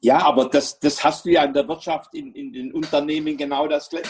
[0.00, 3.66] Ja, aber das, das hast du ja in der Wirtschaft, in, in den Unternehmen genau
[3.66, 4.08] das Gleiche.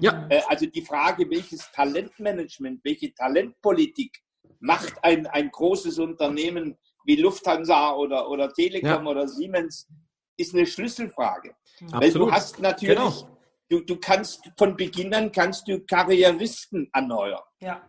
[0.00, 0.26] Ja.
[0.28, 4.18] Äh, also die Frage, welches Talentmanagement, welche Talentpolitik
[4.60, 9.04] macht ein, ein großes Unternehmen wie Lufthansa oder, oder Telekom ja.
[9.04, 9.88] oder Siemens,
[10.36, 11.54] ist eine Schlüsselfrage.
[11.80, 12.02] Absolut.
[12.02, 13.38] Weil du hast natürlich, genau.
[13.68, 17.42] du, du kannst von Beginn an kannst du Karrieristen anheuern.
[17.60, 17.86] Ja.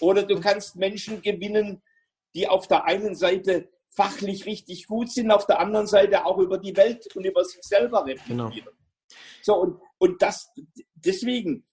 [0.00, 1.82] Oder du kannst Menschen gewinnen,
[2.34, 6.58] die auf der einen Seite fachlich richtig gut sind, auf der anderen Seite auch über
[6.58, 8.50] die Welt und über sich selber reflektieren.
[8.50, 8.70] Genau.
[9.42, 10.50] So, und, und das,
[10.94, 11.64] deswegen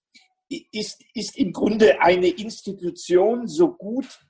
[0.48, 4.20] ist, ist im Grunde eine Institution so gut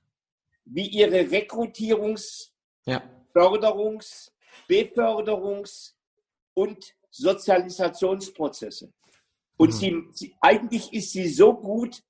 [0.65, 2.51] wie ihre Rekrutierungs-,
[2.87, 3.03] ja.
[3.33, 4.31] Förderungs-,
[4.69, 5.95] Beförderungs-
[6.55, 8.93] und Sozialisationsprozesse.
[9.57, 9.73] Und mhm.
[9.73, 12.03] sie, sie, eigentlich ist sie so gut,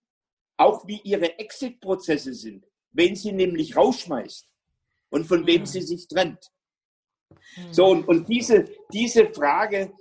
[0.56, 4.48] auch wie ihre Exit-Prozesse sind, wenn sie nämlich rausschmeißt
[5.10, 6.50] und von wem sie sich trennt.
[7.70, 9.92] So, und, und diese, diese Frage,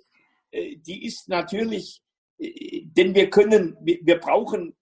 [0.51, 2.01] äh, die ist natürlich,
[2.37, 4.75] äh, denn wir können, wir brauchen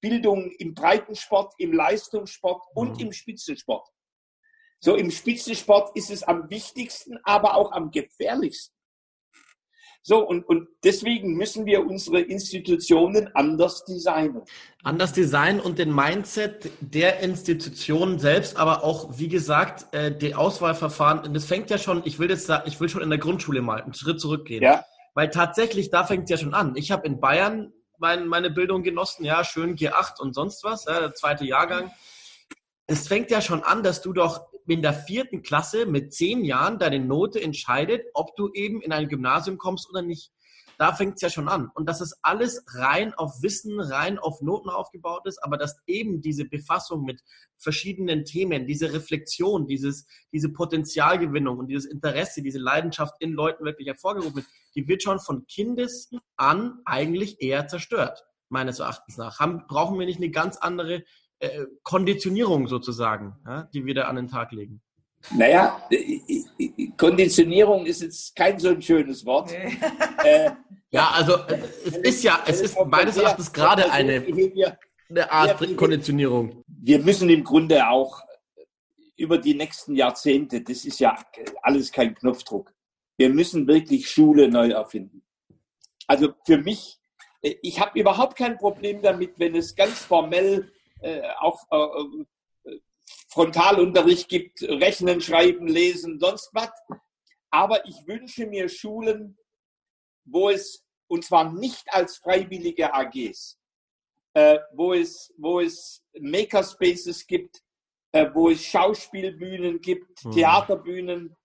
[0.00, 3.06] Bildung im Breitensport, im Leistungssport und mhm.
[3.06, 3.88] im Spitzensport.
[4.80, 8.74] So im Spitzensport ist es am wichtigsten, aber auch am gefährlichsten.
[10.02, 14.42] So, und, und deswegen müssen wir unsere Institutionen anders designen.
[14.82, 21.34] Anders designen und den Mindset der Institutionen selbst, aber auch, wie gesagt, äh, die Auswahlverfahren,
[21.34, 23.82] das fängt ja schon, ich will jetzt sagen, ich will schon in der Grundschule mal
[23.82, 24.62] einen Schritt zurückgehen.
[24.62, 24.84] Ja.
[25.12, 26.76] Weil tatsächlich, da fängt es ja schon an.
[26.76, 31.00] Ich habe in Bayern mein, meine Bildung genossen, ja, schön G8 und sonst was, ja,
[31.00, 31.92] der zweite Jahrgang.
[32.86, 36.78] Es fängt ja schon an, dass du doch in der vierten Klasse mit zehn Jahren
[36.78, 40.32] deine Note entscheidet, ob du eben in ein Gymnasium kommst oder nicht.
[40.80, 41.70] Da fängt es ja schon an.
[41.74, 46.22] Und dass es alles rein auf Wissen, rein auf Noten aufgebaut ist, aber dass eben
[46.22, 47.20] diese Befassung mit
[47.58, 53.88] verschiedenen Themen, diese Reflexion, dieses, diese Potenzialgewinnung und dieses Interesse, diese Leidenschaft in Leuten wirklich
[53.88, 59.38] hervorgerufen wird, die wird schon von Kindes an eigentlich eher zerstört, meines Erachtens nach.
[59.38, 61.04] Haben, brauchen wir nicht eine ganz andere
[61.40, 64.80] äh, Konditionierung sozusagen, ja, die wir da an den Tag legen?
[65.36, 65.86] Naja,
[66.96, 69.52] Konditionierung ist jetzt kein so ein schönes Wort.
[70.24, 70.50] äh,
[70.90, 71.38] ja, also
[71.84, 74.24] es ist ja, es ist meines Erachtens gerade eine,
[75.08, 76.64] eine Art Konditionierung.
[76.66, 78.22] Wir müssen im Grunde auch
[79.16, 81.16] über die nächsten Jahrzehnte, das ist ja
[81.62, 82.72] alles kein Knopfdruck.
[83.18, 85.22] Wir müssen wirklich Schule neu erfinden.
[86.06, 86.98] Also für mich,
[87.42, 92.24] ich habe überhaupt kein Problem damit, wenn es ganz formell äh, auch äh,
[93.28, 96.70] Frontalunterricht gibt, Rechnen, Schreiben, Lesen, sonst was.
[97.50, 99.38] Aber ich wünsche mir Schulen,
[100.24, 103.58] wo es, und zwar nicht als freiwillige AGs,
[104.34, 107.62] äh, wo, es, wo es Makerspaces gibt,
[108.12, 110.32] äh, wo es Schauspielbühnen gibt, mhm.
[110.32, 111.36] Theaterbühnen,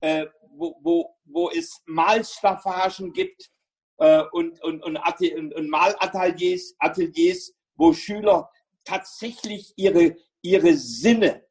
[0.00, 3.50] äh, wo, wo, wo es Malstaffagen gibt
[3.98, 8.50] äh, und, und, und, und, und Malateliers, Ateliers, wo Schüler
[8.84, 11.44] tatsächlich ihre, ihre Sinne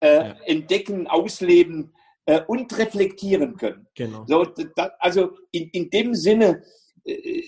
[0.00, 0.36] äh, ja.
[0.44, 1.94] entdecken, ausleben
[2.26, 3.86] äh, und reflektieren können.
[3.94, 4.24] Genau.
[4.26, 6.62] So, da, also in, in dem Sinne,
[7.04, 7.42] äh,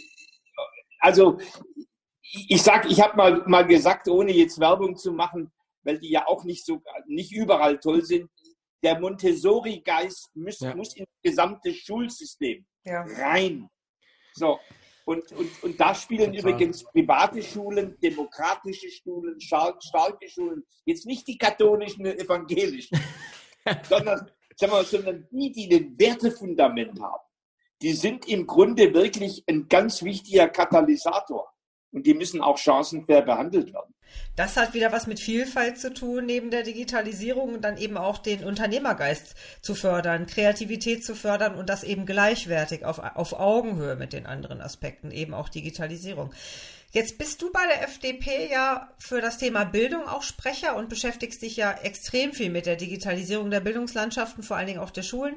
[1.00, 1.38] also
[2.48, 5.52] ich sag, ich habe mal, mal gesagt, ohne jetzt Werbung zu machen,
[5.82, 8.30] weil die ja auch nicht so nicht überall toll sind.
[8.82, 10.74] Der Montessori-Geist muss, ja.
[10.74, 13.02] muss ins gesamte Schulsystem ja.
[13.02, 13.68] rein.
[14.34, 14.58] So,
[15.04, 16.50] und, und, und da spielen Total.
[16.52, 22.98] übrigens private Schulen, demokratische Schulen, starke Schulen, jetzt nicht die katholischen evangelischen,
[23.88, 27.22] sondern, sagen wir, sondern die, die den Wertefundament haben,
[27.82, 31.53] die sind im Grunde wirklich ein ganz wichtiger Katalysator.
[31.94, 33.94] Und die müssen auch chancenfair behandelt werden.
[34.36, 38.18] Das hat wieder was mit Vielfalt zu tun, neben der Digitalisierung und dann eben auch
[38.18, 44.12] den Unternehmergeist zu fördern, Kreativität zu fördern und das eben gleichwertig auf, auf Augenhöhe mit
[44.12, 46.32] den anderen Aspekten, eben auch Digitalisierung.
[46.90, 51.42] Jetzt bist du bei der FDP ja für das Thema Bildung auch Sprecher und beschäftigst
[51.42, 55.34] dich ja extrem viel mit der Digitalisierung der Bildungslandschaften, vor allen Dingen auch der Schulen.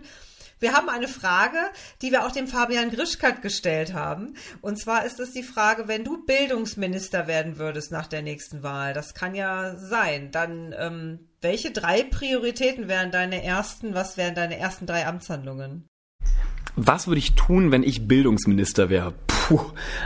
[0.59, 1.57] Wir haben eine Frage,
[2.01, 4.33] die wir auch dem Fabian Grischkat gestellt haben.
[4.61, 8.93] Und zwar ist es die Frage, wenn du Bildungsminister werden würdest nach der nächsten Wahl,
[8.93, 14.57] das kann ja sein, dann ähm, welche drei Prioritäten wären deine ersten, was wären deine
[14.57, 15.87] ersten drei Amtshandlungen?
[16.75, 19.11] Was würde ich tun, wenn ich Bildungsminister wäre?
[19.11, 19.36] Puh.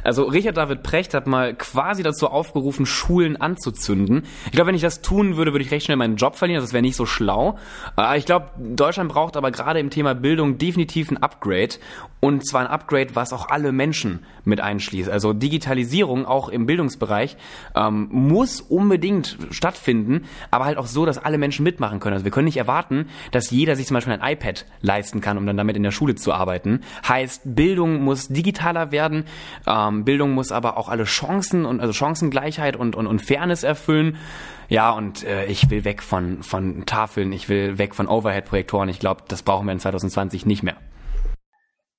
[0.03, 4.23] Also Richard David Precht hat mal quasi dazu aufgerufen, Schulen anzuzünden.
[4.45, 6.61] Ich glaube, wenn ich das tun würde, würde ich recht schnell meinen Job verlieren.
[6.61, 7.57] Das wäre nicht so schlau.
[7.97, 11.75] Äh, ich glaube, Deutschland braucht aber gerade im Thema Bildung definitiv ein Upgrade.
[12.19, 15.09] Und zwar ein Upgrade, was auch alle Menschen mit einschließt.
[15.09, 17.35] Also Digitalisierung auch im Bildungsbereich
[17.75, 22.13] ähm, muss unbedingt stattfinden, aber halt auch so, dass alle Menschen mitmachen können.
[22.13, 25.47] Also wir können nicht erwarten, dass jeder sich zum Beispiel ein iPad leisten kann, um
[25.47, 26.81] dann damit in der Schule zu arbeiten.
[27.07, 29.25] Heißt, Bildung muss digitaler werden.
[29.67, 34.17] Ähm, Bildung muss aber auch alle Chancen und also Chancengleichheit und, und, und Fairness erfüllen.
[34.69, 38.89] Ja, und äh, ich will weg von, von Tafeln, ich will weg von Overhead-Projektoren.
[38.89, 40.77] Ich glaube, das brauchen wir in 2020 nicht mehr.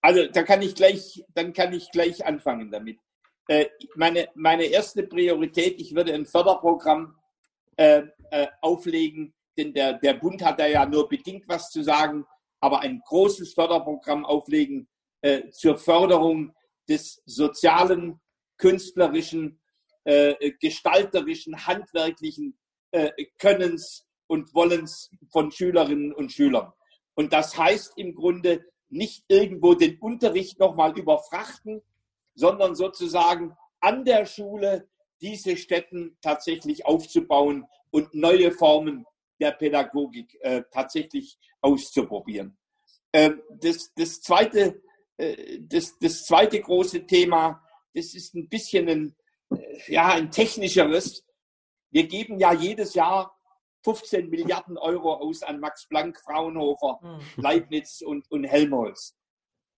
[0.01, 2.99] Also da kann ich gleich, dann kann ich gleich anfangen damit.
[3.49, 7.15] Äh, meine, meine erste Priorität, ich würde ein Förderprogramm
[7.77, 12.25] äh, äh, auflegen, denn der, der Bund hat da ja nur bedingt was zu sagen,
[12.61, 14.89] aber ein großes Förderprogramm auflegen
[15.21, 16.55] äh, zur Förderung
[16.89, 18.21] des sozialen,
[18.59, 19.61] künstlerischen,
[20.05, 22.59] äh, gestalterischen, handwerklichen
[22.91, 26.73] äh, Könnens und Wollens von Schülerinnen und Schülern.
[27.15, 31.83] Und das heißt im Grunde, nicht irgendwo den Unterricht nochmal überfrachten,
[32.35, 34.89] sondern sozusagen an der Schule
[35.21, 39.07] diese Stätten tatsächlich aufzubauen und neue Formen
[39.41, 42.57] der Pädagogik äh, tatsächlich auszuprobieren.
[43.13, 44.83] Äh, das, das, zweite,
[45.61, 47.63] das, das zweite große Thema,
[47.95, 49.17] das ist ein bisschen ein,
[49.51, 51.25] äh, ja, ein technischeres.
[51.91, 53.37] Wir geben ja jedes Jahr
[53.85, 57.43] 15 Milliarden Euro aus an Max Planck, Fraunhofer, mhm.
[57.43, 59.17] Leibniz und, und Helmholtz.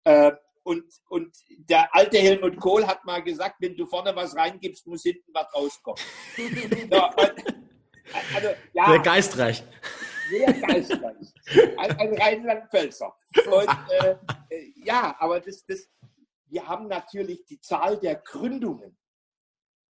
[0.04, 0.32] Äh,
[0.62, 5.02] und, und der alte Helmut Kohl hat mal gesagt, wenn du vorne was reingibst, muss
[5.02, 6.00] hinten was rauskommen.
[6.90, 7.02] so,
[8.34, 9.62] also, ja, sehr geistreich.
[10.28, 11.32] Sehr geistreich.
[11.78, 13.14] Ein, ein Rheinland-Pfälzer.
[13.46, 13.68] Und
[14.00, 14.16] äh,
[14.76, 15.88] ja, aber das, das,
[16.46, 18.96] wir haben natürlich die Zahl der Gründungen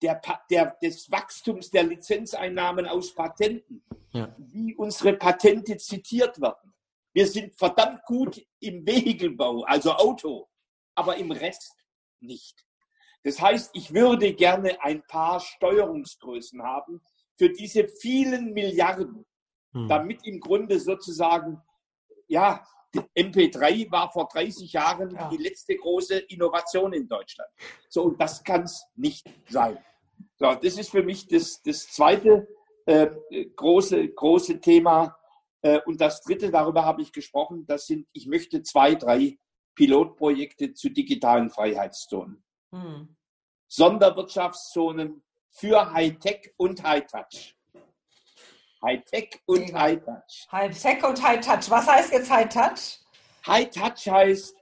[0.02, 0.20] der,
[0.50, 4.34] der, des Wachstums der Lizenzeinnahmen aus Patenten, ja.
[4.38, 6.74] wie unsere Patente zitiert werden.
[7.12, 10.48] Wir sind verdammt gut im Vehikelbau, also Auto,
[10.94, 11.74] aber im Rest
[12.20, 12.66] nicht.
[13.22, 17.00] Das heißt, ich würde gerne ein paar Steuerungsgrößen haben
[17.36, 19.24] für diese vielen Milliarden,
[19.76, 19.88] hm.
[19.88, 21.62] damit im Grunde sozusagen,
[22.28, 22.66] ja,
[23.14, 25.28] MP3 war vor 30 Jahren ja.
[25.28, 27.50] die letzte große Innovation in Deutschland.
[27.90, 29.76] So, und das kann es nicht sein.
[30.36, 32.48] So, das ist für mich das, das zweite
[32.86, 33.08] äh,
[33.54, 35.14] große, große Thema.
[35.60, 39.38] Äh, und das dritte, darüber habe ich gesprochen, das sind, ich möchte zwei, drei
[39.74, 42.42] Pilotprojekte zu digitalen Freiheitszonen.
[42.72, 43.14] Hm.
[43.68, 47.55] Sonderwirtschaftszonen für Hightech und Hightouch.
[48.82, 50.48] Hightech und Hightouch.
[50.52, 51.70] Hightech und Hightouch.
[51.70, 52.98] Was heißt jetzt Hightouch?
[53.46, 54.56] Hightouch heißt,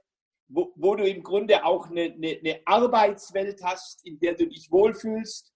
[0.47, 4.71] wo, wo, du im Grunde auch eine, eine, eine, Arbeitswelt hast, in der du dich
[4.71, 5.51] wohlfühlst.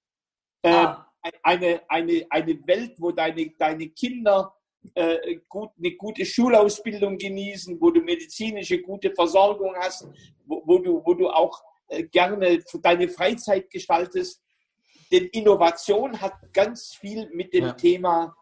[0.63, 1.07] Äh, ah.
[1.43, 4.53] eine, eine, eine Welt, wo deine, deine Kinder
[4.93, 10.07] äh, gut, eine gute Schulausbildung genießen, wo du medizinische gute Versorgung hast,
[10.45, 14.41] wo, wo du, wo du auch äh, gerne deine Freizeit gestaltest.
[15.11, 17.73] Denn Innovation hat ganz viel mit dem ja.
[17.73, 18.35] Thema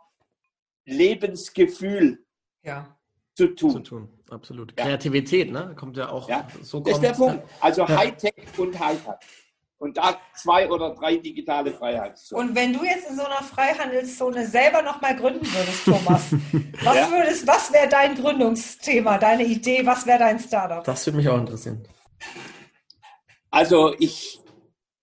[0.88, 2.26] Lebensgefühl
[2.64, 2.98] ja.
[3.36, 3.72] zu tun.
[3.72, 4.10] Zu tun.
[4.30, 4.74] Absolut.
[4.78, 4.86] Ja.
[4.86, 5.76] Kreativität, ne?
[5.78, 6.48] Kommt ja auch ja.
[6.62, 6.80] so.
[6.80, 7.44] Das ist der Punkt.
[7.60, 9.16] Also Hightech und Hightech.
[9.80, 12.50] Und da zwei oder drei digitale Freiheitszonen.
[12.50, 16.32] Und wenn du jetzt in so einer Freihandelszone selber nochmal gründen würdest, Thomas,
[16.84, 17.46] was, ja.
[17.46, 20.84] was wäre dein Gründungsthema, deine Idee, was wäre dein Startup?
[20.84, 21.88] Das würde mich auch interessieren.
[23.52, 24.40] Also ich,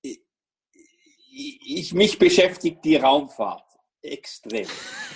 [0.03, 3.64] ich, ich mich beschäftigt die Raumfahrt
[4.05, 4.67] extrem.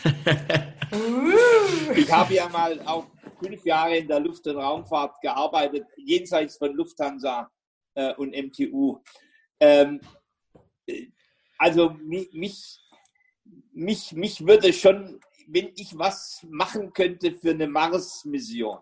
[1.94, 3.06] ich habe ja mal auch
[3.40, 7.50] fünf Jahre in der Luft- und Raumfahrt gearbeitet, jenseits von Lufthansa
[7.94, 9.00] äh, und MTU.
[9.60, 10.00] Ähm,
[11.58, 12.80] also mich, mich,
[13.72, 18.78] mich, mich würde schon, wenn ich was machen könnte für eine Mars-Mission.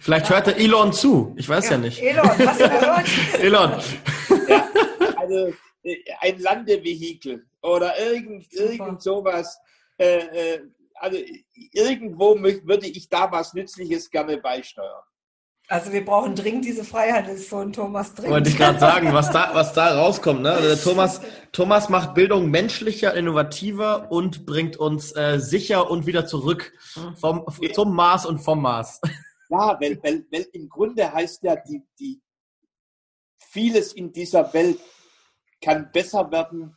[0.00, 1.34] Vielleicht hört der Elon zu.
[1.36, 2.02] Ich weiß ja, ja nicht.
[2.02, 3.06] Elon, hast du gehört?
[3.40, 3.80] Elon.
[4.48, 4.68] Ja,
[5.16, 5.52] also äh,
[6.20, 9.58] ein Landevehikel oder irgend, irgend sowas.
[9.98, 10.60] Äh, äh,
[10.94, 11.18] also
[11.72, 15.02] irgendwo würde ich da was Nützliches gerne beisteuern.
[15.68, 18.14] Also wir brauchen dringend diese Freihandelszonen, Thomas.
[18.14, 18.34] Dringend.
[18.34, 20.42] Wollte ich gerade sagen, was da, was da rauskommt.
[20.42, 20.52] Ne?
[20.52, 21.20] Also Thomas,
[21.50, 26.72] Thomas macht Bildung menschlicher, innovativer und bringt uns äh, sicher und wieder zurück
[27.16, 29.00] vom, zum Mars und vom Mars.
[29.48, 32.20] Ja, weil, weil, weil im Grunde heißt ja, die, die
[33.38, 34.78] vieles in dieser Welt
[35.60, 36.76] kann besser werden,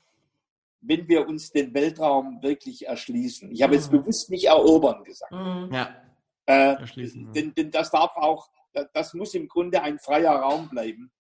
[0.82, 3.52] wenn wir uns den Weltraum wirklich erschließen.
[3.52, 4.00] Ich habe jetzt mhm.
[4.00, 5.32] bewusst nicht erobern gesagt.
[5.32, 5.70] Mhm.
[5.74, 5.96] Ja.
[6.46, 7.34] Äh, erschließen.
[7.34, 8.50] Denn, denn das darf auch
[8.94, 11.12] das muss im Grunde ein freier Raum bleiben.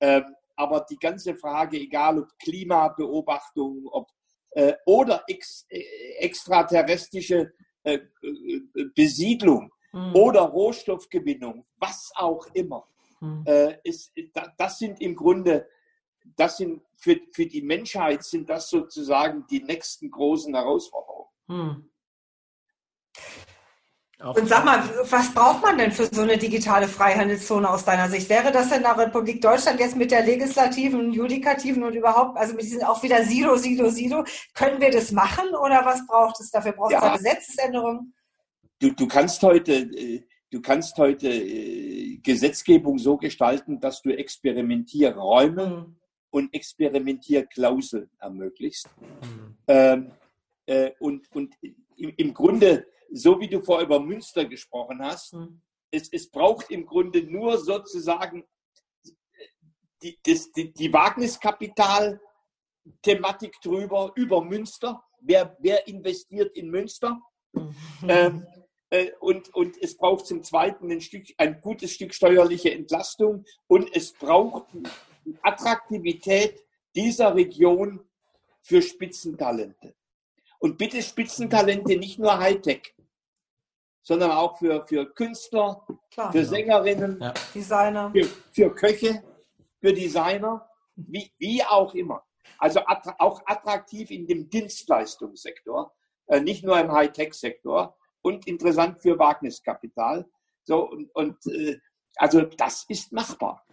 [0.00, 0.24] Ähm,
[0.56, 4.08] aber die ganze Frage, egal ob Klimabeobachtung ob,
[4.50, 5.82] äh, oder ex, äh,
[6.18, 7.52] extraterrestrische
[7.82, 8.60] äh, äh,
[8.94, 10.14] Besiedlung mhm.
[10.14, 12.86] oder Rohstoffgewinnung, was auch immer,
[13.20, 13.44] mhm.
[13.82, 14.12] ist,
[14.58, 15.66] das sind im Grunde,
[16.24, 21.28] das sind für, für die Menschheit sind das sozusagen die nächsten großen Herausforderungen.
[21.48, 21.90] Mhm.
[24.24, 28.30] Und sag mal, was braucht man denn für so eine digitale Freihandelszone aus deiner Sicht?
[28.30, 32.62] Wäre das in der Republik Deutschland jetzt mit der legislativen, judikativen und überhaupt, also mit
[32.62, 36.72] diesen auch wieder Silo, Silo, Silo, können wir das machen oder was braucht es dafür?
[36.72, 37.16] Braucht es ja.
[37.16, 38.14] Gesetzesänderungen?
[38.78, 45.66] Du, du kannst heute, äh, du kannst heute äh, Gesetzgebung so gestalten, dass du Experimentierräume
[45.66, 45.96] mhm.
[46.34, 48.90] Und Experimentierklauseln ermöglicht.
[48.98, 49.56] Mhm.
[49.68, 50.10] Ähm,
[50.66, 51.54] äh, und, und
[51.96, 55.62] im, im Grunde so wie du vorher über Münster gesprochen hast, mhm.
[55.92, 58.44] es, es braucht im Grunde nur sozusagen
[60.02, 65.04] die, das, die, die Wagniskapital-Thematik drüber, über Münster.
[65.20, 67.20] Wer, wer investiert in Münster?
[67.52, 67.76] Mhm.
[68.08, 68.44] Ähm,
[68.90, 73.94] äh, und, und es braucht zum Zweiten ein, Stück, ein gutes Stück steuerliche Entlastung und
[73.94, 74.66] es braucht
[75.42, 76.64] Attraktivität
[76.94, 78.00] dieser Region
[78.62, 79.94] für Spitzentalente.
[80.58, 82.94] Und bitte Spitzentalente, nicht nur Hightech
[84.04, 87.34] sondern auch für, für Künstler, Klar, für Sängerinnen, ja.
[87.54, 89.24] Designer, für, für Köche,
[89.80, 92.22] für Designer, wie, wie auch immer.
[92.58, 95.92] Also attra auch attraktiv in dem Dienstleistungssektor,
[96.26, 100.26] äh, nicht nur im Hightech-Sektor und interessant für Wagniskapital.
[100.64, 101.78] So, und, und äh,
[102.16, 103.64] also das ist machbar.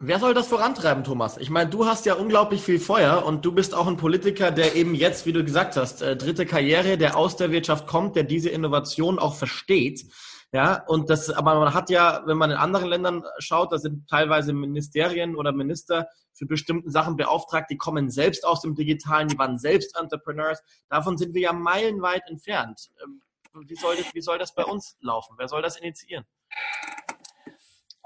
[0.00, 1.38] Wer soll das vorantreiben, Thomas?
[1.38, 4.76] Ich meine, du hast ja unglaublich viel Feuer und du bist auch ein Politiker, der
[4.76, 8.22] eben jetzt, wie du gesagt hast, äh, dritte Karriere, der aus der Wirtschaft kommt, der
[8.22, 10.04] diese Innovation auch versteht.
[10.52, 14.08] Ja, und das, aber man hat ja, wenn man in anderen Ländern schaut, da sind
[14.08, 19.36] teilweise Ministerien oder Minister für bestimmte Sachen beauftragt, die kommen selbst aus dem Digitalen, die
[19.36, 20.62] waren selbst Entrepreneurs.
[20.88, 22.88] Davon sind wir ja meilenweit entfernt.
[23.02, 23.20] Ähm,
[23.66, 25.34] wie soll das, wie soll das bei uns laufen?
[25.38, 26.24] Wer soll das initiieren?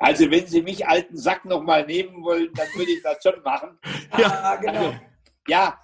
[0.03, 3.79] Also wenn Sie mich alten Sack nochmal nehmen wollen, dann würde ich das schon machen.
[4.19, 4.87] Ja, genau.
[4.87, 4.99] Also,
[5.47, 5.81] ja,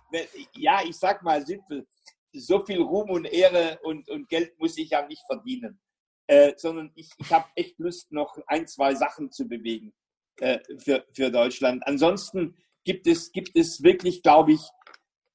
[0.55, 1.87] ja, ich sag mal simpel,
[2.33, 5.81] so viel Ruhm und Ehre und, und Geld muss ich ja nicht verdienen.
[6.27, 9.95] Äh, sondern ich, ich habe echt Lust, noch ein, zwei Sachen zu bewegen
[10.39, 11.87] äh, für, für Deutschland.
[11.87, 14.61] Ansonsten gibt es, gibt es wirklich, glaube ich,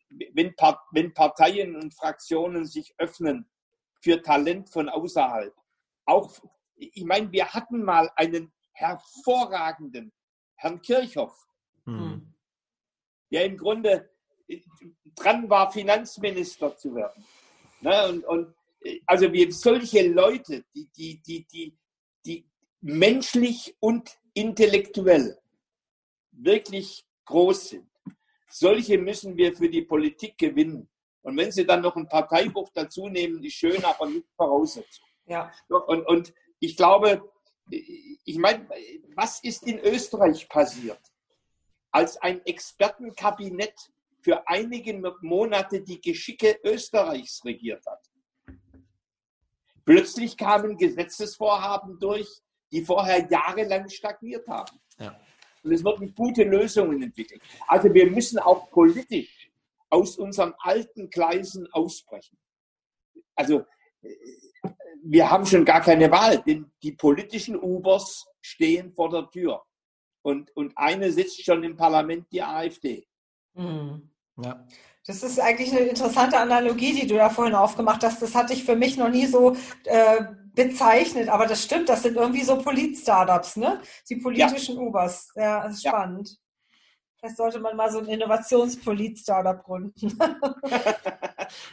[0.10, 0.54] wenn,
[0.92, 3.50] wenn Parteien und Fraktionen sich öffnen
[4.02, 5.54] für Talent von außerhalb,
[6.06, 6.32] auch,
[6.76, 10.12] ich meine, wir hatten mal einen hervorragenden
[10.56, 11.36] Herrn Kirchhoff,
[11.86, 12.34] hm.
[13.32, 14.10] der im Grunde
[14.48, 14.62] äh,
[15.16, 17.26] dran war, Finanzminister zu werden.
[17.82, 18.08] Ne?
[18.10, 18.56] Und, und
[19.06, 21.78] also wir solche Leute, die, die, die, die,
[22.26, 22.50] die
[22.82, 25.38] menschlich und intellektuell
[26.32, 27.90] wirklich groß sind,
[28.50, 30.90] solche müssen wir für die Politik gewinnen.
[31.22, 35.06] Und wenn Sie dann noch ein Parteibuch dazu nehmen, ist schön, aber nicht Voraussetzung.
[35.26, 35.52] Ja.
[35.70, 37.32] Und, und ich glaube,
[37.70, 38.68] ich meine,
[39.16, 41.00] was ist in Österreich passiert?
[41.92, 43.92] Als ein Expertenkabinett
[44.22, 48.10] für einige Monate die Geschicke Österreichs regiert hat.
[49.86, 52.28] Plötzlich kamen Gesetzesvorhaben durch,
[52.72, 54.80] die vorher jahrelang stagniert haben.
[54.98, 55.20] Ja.
[55.62, 57.42] Und es wurden gute Lösungen entwickelt.
[57.68, 59.52] Also wir müssen auch politisch
[59.90, 62.38] aus unseren alten Gleisen ausbrechen.
[63.36, 63.66] Also
[65.06, 69.62] wir haben schon gar keine Wahl, denn die politischen Ubers stehen vor der Tür.
[70.22, 73.06] Und, und eine sitzt schon im Parlament, die AfD.
[73.54, 74.10] Mhm.
[74.38, 74.66] Ja.
[75.06, 78.22] Das ist eigentlich eine interessante Analogie, die du da vorhin aufgemacht hast.
[78.22, 80.24] Das hatte ich für mich noch nie so äh,
[80.54, 81.90] bezeichnet, aber das stimmt.
[81.90, 83.82] Das sind irgendwie so Polit-Startups, ne?
[84.10, 84.82] Die politischen ja.
[84.82, 85.30] Ubers.
[85.36, 85.92] Ja, das ist ja.
[85.92, 86.38] spannend.
[87.24, 90.20] Vielleicht sollte man mal so ein Innovationspolit-Startup gründen.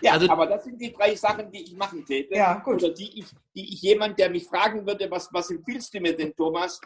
[0.00, 2.36] ja, also, aber das sind die drei Sachen, die ich machen täte.
[2.36, 2.76] Ja, gut.
[2.76, 3.26] Oder die ich,
[3.56, 6.80] die ich jemand, der mich fragen würde, was, was empfiehlst du mir denn, Thomas?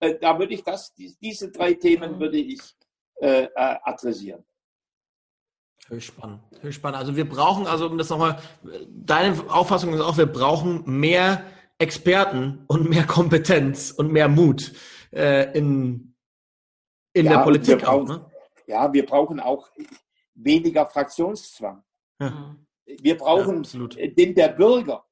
[0.00, 2.20] Äh, da würde ich das, die, diese drei Themen mhm.
[2.20, 2.60] würde ich
[3.22, 4.44] äh, äh adressieren.
[5.88, 6.40] Höchst spannend.
[6.60, 6.98] Höchst spannend.
[6.98, 8.38] Also wir brauchen, also um das nochmal,
[8.90, 11.42] deine Auffassung ist auch, wir brauchen mehr
[11.78, 14.74] Experten und mehr Kompetenz und mehr Mut
[15.10, 16.09] äh, in,
[17.12, 18.18] in ja, der Politik brauchen, auch.
[18.18, 18.30] Ne?
[18.66, 19.68] Ja, wir brauchen auch
[20.34, 21.82] weniger Fraktionszwang.
[22.20, 22.56] Ja.
[22.84, 25.04] Wir brauchen ja, den der Bürger.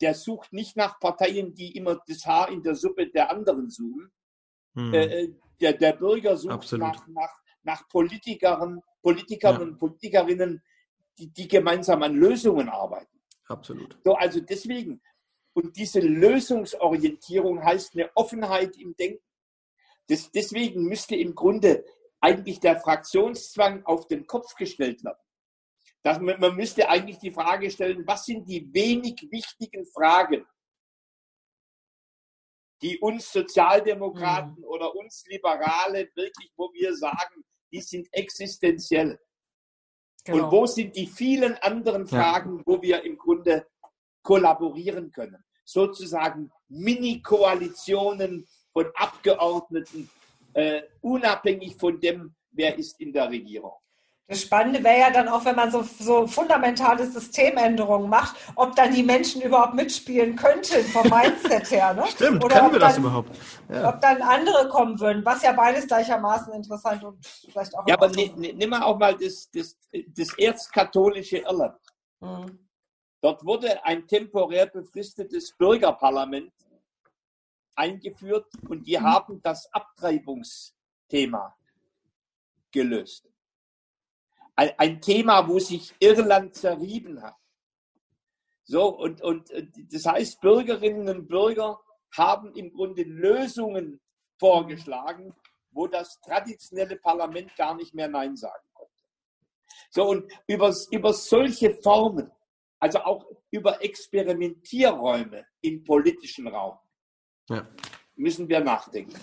[0.00, 4.12] Der sucht nicht nach Parteien, die immer das Haar in der Suppe der anderen suchen.
[4.74, 4.94] Hm.
[4.94, 9.60] Äh, äh der, der Bürger sucht nach, nach, nach Politikern, Politikern ja.
[9.62, 10.62] und Politikerinnen,
[11.18, 13.18] die, die gemeinsam an Lösungen arbeiten.
[13.48, 13.98] Absolut.
[14.04, 15.00] So, also deswegen,
[15.54, 19.24] und diese Lösungsorientierung heißt eine Offenheit im Denken.
[20.08, 21.84] Das, deswegen müsste im Grunde
[22.20, 25.18] eigentlich der Fraktionszwang auf den Kopf gestellt werden.
[26.02, 30.46] Dass man, man müsste eigentlich die Frage stellen, was sind die wenig wichtigen Fragen,
[32.82, 34.64] die uns Sozialdemokraten mhm.
[34.64, 39.20] oder uns Liberale wirklich, wo wir sagen, die sind existenziell.
[40.24, 40.44] Genau.
[40.44, 42.62] Und wo sind die vielen anderen Fragen, ja.
[42.66, 43.66] wo wir im Grunde
[44.22, 45.42] kollaborieren können?
[45.64, 48.46] Sozusagen Mini-Koalitionen
[48.78, 50.08] von Abgeordneten,
[50.52, 53.72] äh, unabhängig von dem, wer ist in der Regierung.
[54.28, 58.94] Das Spannende wäre ja dann auch, wenn man so, so fundamentale Systemänderungen macht, ob dann
[58.94, 61.92] die Menschen überhaupt mitspielen könnten vom Mindset her.
[61.94, 62.04] Ne?
[62.06, 63.30] Stimmt, Oder können wir das überhaupt?
[63.68, 63.88] Ja.
[63.88, 67.84] Ob dann andere kommen würden, was ja beides gleichermaßen interessant und vielleicht auch.
[67.88, 69.76] Ja, aber nimm mal auch mal das, das,
[70.14, 71.80] das erzkatholische Irland.
[72.20, 72.68] Mhm.
[73.22, 76.52] Dort wurde ein temporär befristetes Bürgerparlament
[77.78, 79.04] eingeführt und die mhm.
[79.04, 81.56] haben das Abtreibungsthema
[82.72, 83.28] gelöst
[84.58, 87.36] ein Thema, wo sich Irland zerrieben hat.
[88.64, 89.50] So, und, und
[89.92, 91.80] das heißt, Bürgerinnen und Bürger
[92.16, 94.00] haben im Grunde Lösungen
[94.38, 95.34] vorgeschlagen,
[95.70, 98.92] wo das traditionelle Parlament gar nicht mehr Nein sagen konnte.
[99.90, 102.30] So, und über, über solche Formen,
[102.80, 106.78] also auch über Experimentierräume im politischen Raum,
[107.48, 107.66] ja.
[108.16, 109.14] müssen wir nachdenken.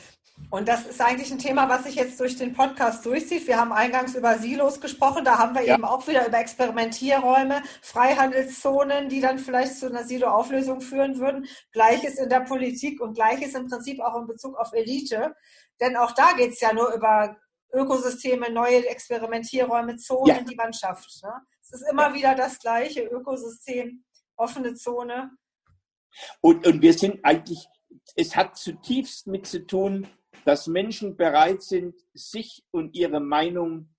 [0.50, 3.48] Und das ist eigentlich ein Thema, was sich jetzt durch den Podcast durchzieht.
[3.48, 5.76] Wir haben eingangs über Silos gesprochen, da haben wir ja.
[5.76, 11.48] eben auch wieder über Experimentierräume, Freihandelszonen, die dann vielleicht zu einer Silo-Auflösung führen würden.
[11.72, 15.34] Gleiches in der Politik und gleiches im Prinzip auch in Bezug auf Elite.
[15.80, 17.38] Denn auch da geht es ja nur über
[17.74, 20.42] Ökosysteme, neue Experimentierräume, Zonen, ja.
[20.42, 21.24] die man schafft.
[21.24, 21.32] Ne?
[21.62, 22.14] Es ist immer ja.
[22.14, 24.04] wieder das gleiche Ökosystem,
[24.36, 25.32] offene Zone.
[26.42, 27.68] Und, und wir sind eigentlich,
[28.16, 30.08] es hat zutiefst mit zu tun,
[30.46, 33.90] dass Menschen bereit sind, sich und ihre Meinung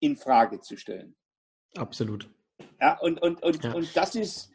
[0.00, 1.16] in Frage zu stellen.
[1.76, 2.28] Absolut.
[2.80, 3.74] Ja, und, und, und, ja.
[3.74, 4.50] und das ist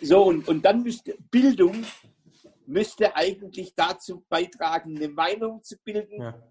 [0.00, 1.84] so, und, und dann müsste Bildung
[2.66, 6.42] müsste eigentlich dazu beitragen, eine Meinung zu bilden, ja.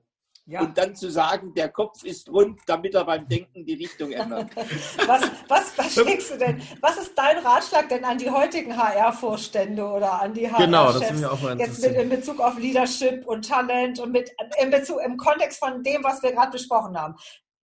[0.47, 0.61] Ja.
[0.61, 4.49] und dann zu sagen, der Kopf ist rund, damit er beim Denken die Richtung ändert.
[5.05, 6.61] was, was, was schlägst du denn?
[6.81, 10.65] Was ist dein Ratschlag denn an die heutigen HR-Vorstände oder an die HR-Chefs?
[10.65, 14.11] Genau, das ist mir auch mal Jetzt mit, in Bezug auf Leadership und Talent und
[14.11, 14.31] mit,
[14.61, 17.15] in Bezug, im Kontext von dem, was wir gerade besprochen haben.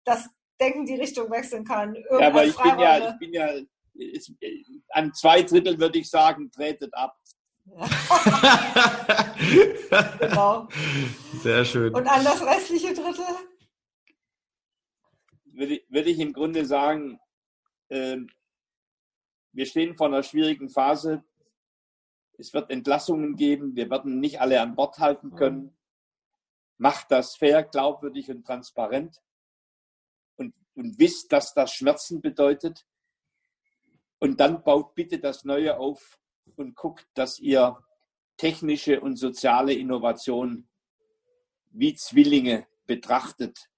[0.04, 0.30] Dass
[0.60, 1.96] Denken die Richtung wechseln kann.
[2.12, 3.50] Ja, aber ich bin ja, ich bin ja,
[3.96, 4.32] ist,
[4.90, 7.16] an zwei Drittel würde ich sagen, tretet ab.
[10.20, 10.68] genau.
[11.42, 11.94] Sehr schön.
[11.94, 13.26] Und an das restliche Drittel?
[15.46, 17.20] Würde, würde ich im Grunde sagen,
[17.90, 18.18] äh,
[19.52, 21.24] wir stehen vor einer schwierigen Phase.
[22.38, 23.76] Es wird Entlassungen geben.
[23.76, 25.36] Wir werden nicht alle an Bord halten mhm.
[25.36, 25.78] können.
[26.78, 29.22] Macht das fair, glaubwürdig und transparent.
[30.36, 32.86] Und, und wisst, dass das Schmerzen bedeutet.
[34.20, 36.20] Und dann baut bitte das Neue auf
[36.56, 37.78] und guckt, dass ihr
[38.38, 40.68] technische und soziale Innovation
[41.72, 43.70] wie Zwillinge betrachtet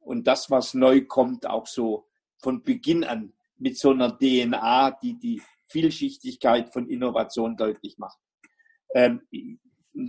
[0.00, 2.06] und das, was neu kommt, auch so
[2.38, 8.18] von Beginn an mit so einer DNA, die die Vielschichtigkeit von Innovation deutlich macht.
[8.94, 9.60] Ähm, ein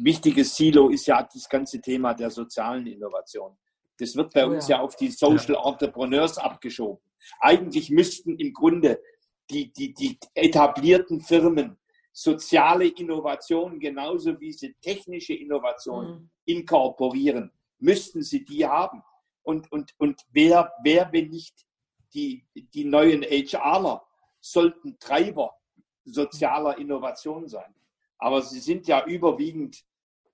[0.05, 3.57] wichtiges Silo ist ja das ganze Thema der sozialen Innovation.
[3.97, 4.77] Das wird bei oh, uns ja.
[4.77, 7.03] ja auf die Social Entrepreneurs abgeschoben.
[7.39, 9.01] Eigentlich müssten im Grunde
[9.49, 11.77] die, die, die etablierten Firmen
[12.19, 16.29] soziale Innovation genauso wie sie technische Innovation mhm.
[16.45, 19.01] inkorporieren, müssten sie die haben.
[19.41, 21.65] Und, und, und wer, wer, wenn nicht
[22.13, 24.03] die, die neuen HRler,
[24.41, 25.55] sollten Treiber
[26.03, 27.73] sozialer Innovation sein.
[28.17, 29.81] Aber sie sind ja überwiegend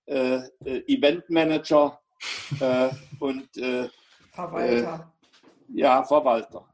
[0.08, 2.02] äh, äh, Eventmanager
[2.62, 3.90] äh, und äh,
[4.32, 5.14] Verwalter.
[5.70, 6.66] Ja, Verwalter.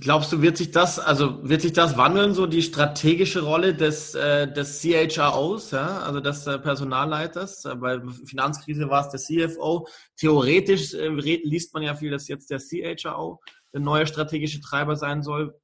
[0.00, 4.14] Glaubst du, wird sich das, also wird sich das wandeln, so die strategische Rolle des,
[4.14, 7.66] äh, des CHROs, ja, also des äh, Personalleiters?
[7.66, 9.86] Äh, bei Finanzkrise war es der CFO.
[10.16, 13.40] Theoretisch äh, liest man ja viel, dass jetzt der CHRO
[13.72, 15.54] der neue strategische Treiber sein soll.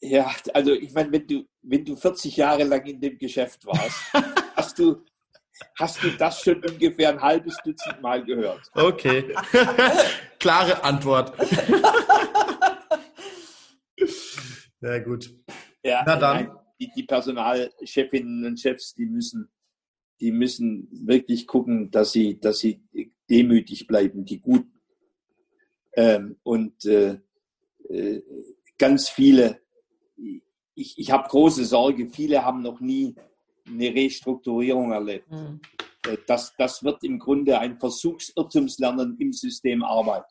[0.00, 4.12] Ja, also ich meine, wenn du, wenn du 40 Jahre lang in dem Geschäft warst,
[4.56, 5.04] hast du,
[5.76, 8.70] hast du das schon ungefähr ein halbes Dutzend Mal gehört.
[8.74, 9.34] Okay.
[10.38, 11.32] Klare Antwort.
[14.80, 15.34] Ja, gut.
[15.84, 16.56] Ja, Na dann.
[16.80, 19.50] Die, die Personalchefinnen und Chefs, die müssen,
[20.20, 22.82] die müssen wirklich gucken, dass sie, dass sie
[23.28, 24.66] demütig bleiben, die gut.
[25.92, 27.18] Ähm, und äh,
[27.88, 28.22] äh,
[28.78, 29.60] ganz viele,
[30.74, 33.14] ich, ich habe große Sorge, viele haben noch nie
[33.66, 35.30] eine Restrukturierung erlebt.
[35.30, 35.60] Mhm.
[36.26, 40.24] Das, das wird im Grunde ein Versuchsirrtumslernen im System Arbeit.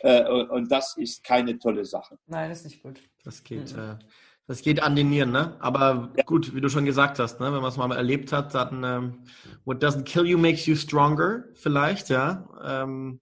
[0.00, 2.18] Äh, und das ist keine tolle Sache.
[2.26, 3.00] Nein, das ist nicht gut.
[3.24, 3.98] Das geht, mhm.
[4.46, 5.56] das geht an den Nieren, ne?
[5.60, 6.24] Aber ja.
[6.24, 7.46] gut, wie du schon gesagt hast, ne?
[7.46, 9.24] wenn man es mal erlebt hat, dann ähm,
[9.64, 12.48] what doesn't kill you makes you stronger, vielleicht, ja.
[12.64, 13.20] Ähm.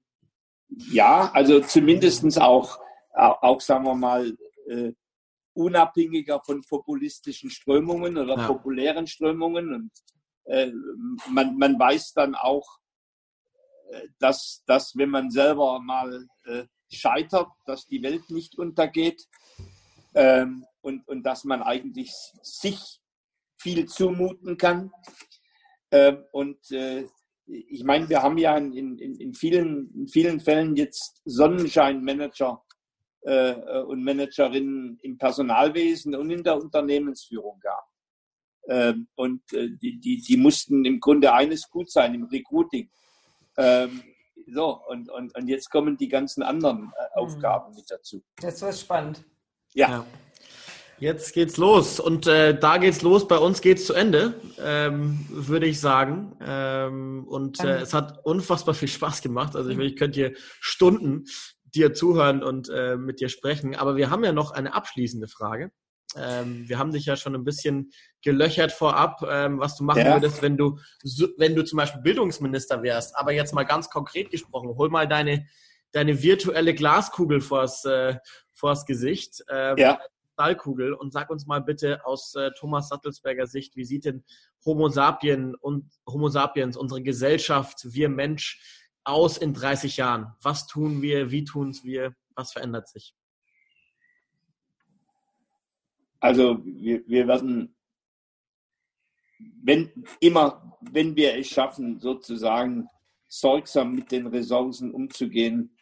[0.68, 2.78] Ja, also zumindestens auch,
[3.14, 4.37] auch sagen wir mal,
[4.68, 4.93] äh,
[5.57, 8.46] unabhängiger von populistischen Strömungen oder ja.
[8.46, 9.74] populären Strömungen.
[9.74, 9.90] Und
[10.44, 10.70] äh,
[11.30, 12.78] man, man weiß dann auch,
[13.90, 19.26] äh, dass, dass wenn man selber mal äh, scheitert, dass die Welt nicht untergeht
[20.14, 23.00] ähm, und, und dass man eigentlich sich
[23.57, 24.92] viel zumuten kann.
[25.90, 27.07] Ähm, und äh,
[27.46, 32.62] ich meine, wir haben ja in, in, in, vielen, in vielen Fällen jetzt Sonnenscheinmanager
[33.27, 37.91] und Managerinnen im Personalwesen und in der Unternehmensführung gehabt.
[38.68, 42.91] Ähm, und äh, die, die, die mussten im Grunde eines gut sein im Recruiting.
[43.57, 44.03] Ähm,
[44.49, 46.93] so, und, und, und jetzt kommen die ganzen anderen äh, mhm.
[47.14, 48.22] Aufgaben mit dazu.
[48.41, 49.24] Das wird spannend.
[49.74, 49.89] Ja.
[49.89, 50.07] ja.
[50.99, 53.29] Jetzt geht's los und äh, da geht's los.
[53.29, 56.35] Bei uns geht's zu Ende, ähm, würde ich sagen.
[56.41, 59.55] Ähm, und äh, es hat unfassbar viel Spaß gemacht.
[59.57, 61.27] Also ich, ich könnte hier Stunden
[61.74, 63.74] dir zuhören und äh, mit dir sprechen.
[63.74, 65.70] Aber wir haben ja noch eine abschließende Frage.
[66.16, 67.90] Ähm, wir haben dich ja schon ein bisschen
[68.22, 70.14] gelöchert vorab, ähm, was du machen ja.
[70.14, 70.78] würdest, wenn du,
[71.36, 73.16] wenn du zum Beispiel Bildungsminister wärst.
[73.16, 75.46] Aber jetzt mal ganz konkret gesprochen, hol mal deine,
[75.92, 78.16] deine virtuelle Glaskugel vors, äh,
[78.52, 79.44] vors Gesicht.
[79.50, 79.98] Ähm, ja.
[80.36, 84.24] Kristallkugel und sag uns mal bitte aus äh, Thomas Sattelsberger Sicht, wie sieht denn
[84.64, 88.60] Homo sapien und Homo sapiens, unsere Gesellschaft, wir Mensch
[89.07, 90.34] aus in 30 Jahren?
[90.42, 91.30] Was tun wir?
[91.30, 92.14] Wie tun es wir?
[92.34, 93.14] Was verändert sich?
[96.20, 97.76] Also wir, wir werden,
[99.62, 102.88] wenn immer, wenn wir es schaffen, sozusagen
[103.28, 105.76] sorgsam mit den Ressourcen umzugehen,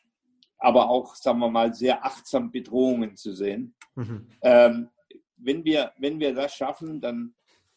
[0.59, 3.75] aber auch, sagen wir mal, sehr achtsam Bedrohungen zu sehen.
[3.95, 4.29] Mhm.
[4.43, 4.91] Ähm,
[5.37, 7.35] wenn, wir, wenn wir das schaffen, dann,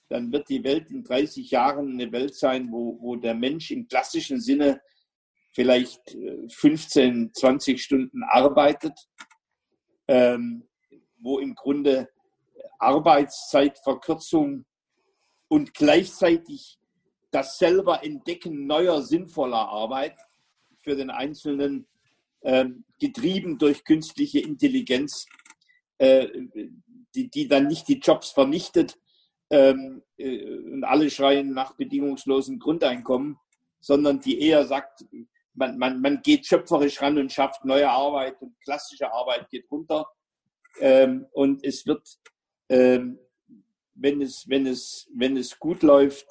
[0.09, 3.87] dann wird die Welt in 30 Jahren eine Welt sein, wo, wo der Mensch im
[3.87, 4.81] klassischen Sinne
[5.57, 6.15] vielleicht
[6.49, 8.93] 15, 20 Stunden arbeitet,
[10.07, 10.67] ähm,
[11.17, 12.09] wo im Grunde
[12.77, 14.65] Arbeitszeitverkürzung
[15.47, 16.77] und gleichzeitig
[17.31, 20.15] das selber Entdecken neuer, sinnvoller Arbeit
[20.81, 21.87] für den Einzelnen,
[22.43, 25.25] ähm, getrieben durch künstliche Intelligenz,
[25.97, 26.27] äh,
[27.15, 28.95] die, die dann nicht die Jobs vernichtet
[29.49, 33.39] ähm, äh, und alle schreien nach bedingungslosem Grundeinkommen,
[33.79, 35.03] sondern die eher sagt,
[35.57, 40.07] man, man, man geht schöpferisch ran und schafft neue Arbeit und klassische Arbeit geht runter.
[40.79, 42.07] Ähm, und es wird,
[42.69, 43.19] ähm,
[43.95, 46.27] wenn, es, wenn, es, wenn es gut läuft,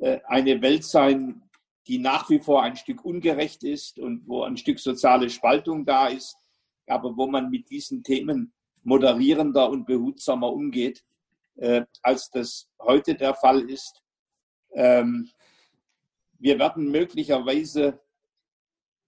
[0.00, 1.42] äh, eine Welt sein,
[1.86, 6.08] die nach wie vor ein Stück ungerecht ist und wo ein Stück soziale Spaltung da
[6.08, 6.36] ist,
[6.88, 8.52] aber wo man mit diesen Themen
[8.82, 11.04] moderierender und behutsamer umgeht,
[11.56, 14.02] äh, als das heute der Fall ist.
[14.74, 15.30] Ähm,
[16.38, 18.00] wir werden möglicherweise,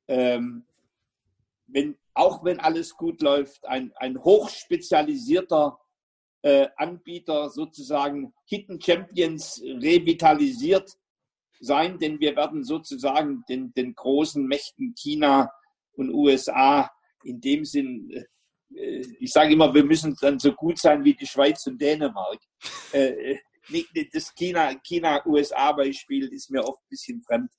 [0.08, 0.64] ähm,
[1.66, 5.78] wenn, auch wenn alles gut läuft, ein, ein hochspezialisierter
[6.42, 10.96] äh, Anbieter sozusagen Hidden Champions revitalisiert
[11.60, 15.50] sein, denn wir werden sozusagen den, den großen Mächten China
[15.92, 16.90] und USA
[17.24, 18.10] in dem Sinn,
[18.74, 22.38] äh, ich sage immer, wir müssen dann so gut sein wie die Schweiz und Dänemark.
[22.92, 23.36] Äh,
[24.12, 27.50] das China-USA-Beispiel ist mir oft ein bisschen fremd.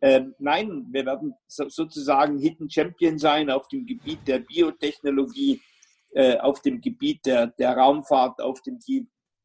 [0.00, 5.62] Ähm, nein, wir werden so, sozusagen Hidden Champion sein auf dem Gebiet der Biotechnologie,
[6.12, 8.78] äh, auf dem Gebiet der, der Raumfahrt, auf dem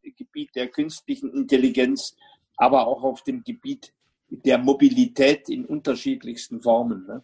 [0.04, 2.16] Gebiet der künstlichen Intelligenz,
[2.58, 3.94] aber auch auf dem Gebiet
[4.30, 7.06] der Mobilität in unterschiedlichsten Formen.
[7.06, 7.24] Ne?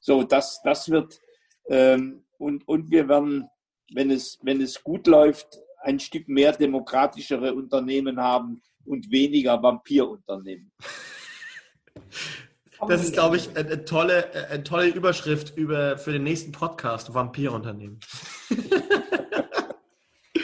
[0.00, 1.20] So, das, das wird,
[1.68, 3.48] ähm, und, und wir werden,
[3.92, 10.72] wenn es, wenn es gut läuft, ein Stück mehr demokratischere Unternehmen haben und weniger Vampirunternehmen.
[12.88, 18.00] Das ist, glaube ich, eine tolle, eine tolle Überschrift über, für den nächsten Podcast, Vampirunternehmen.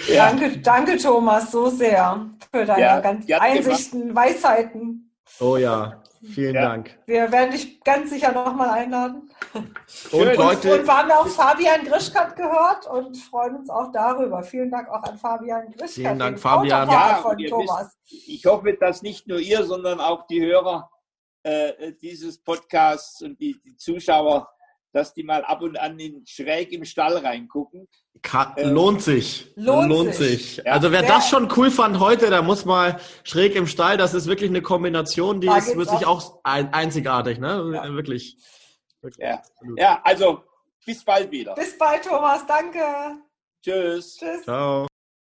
[0.09, 0.31] ja.
[0.31, 4.27] Danke, danke, Thomas, so sehr für deine ja, ganzen Einsichten, gemacht.
[4.29, 5.13] Weisheiten.
[5.41, 6.63] Oh ja, vielen ja.
[6.63, 6.97] Dank.
[7.07, 9.31] Wir werden dich ganz sicher nochmal einladen.
[10.13, 14.43] Und, Leute, und wir haben auch Fabian Grischkat gehört und freuen uns auch darüber.
[14.43, 15.91] Vielen Dank auch an Fabian Grischkat.
[15.91, 16.89] Vielen Dank, Fabian.
[16.89, 17.97] Ja, von Thomas.
[18.05, 20.91] Wisst, ich hoffe, dass nicht nur ihr, sondern auch die Hörer
[21.43, 24.49] äh, dieses Podcasts und die, die Zuschauer
[24.93, 27.89] dass die mal ab und an in, schräg im Stall reingucken.
[28.23, 29.53] Ka ähm, lohnt sich.
[29.55, 30.57] Lohnt, lohnt sich.
[30.57, 30.65] sich.
[30.65, 30.73] Ja.
[30.73, 33.97] Also wer das schon cool fand heute, der muss mal schräg im Stall.
[33.97, 37.71] Das ist wirklich eine Kombination, die da ist wirklich auch ein, einzigartig, ne?
[37.75, 37.93] Ja.
[37.95, 38.37] Wirklich.
[39.01, 39.43] wirklich ja.
[39.77, 40.43] ja, also
[40.85, 41.55] bis bald wieder.
[41.55, 42.47] Bis bald, Thomas.
[42.47, 42.81] Danke.
[43.63, 44.17] Tschüss.
[44.17, 44.43] Tschüss.
[44.43, 44.89] Ciao.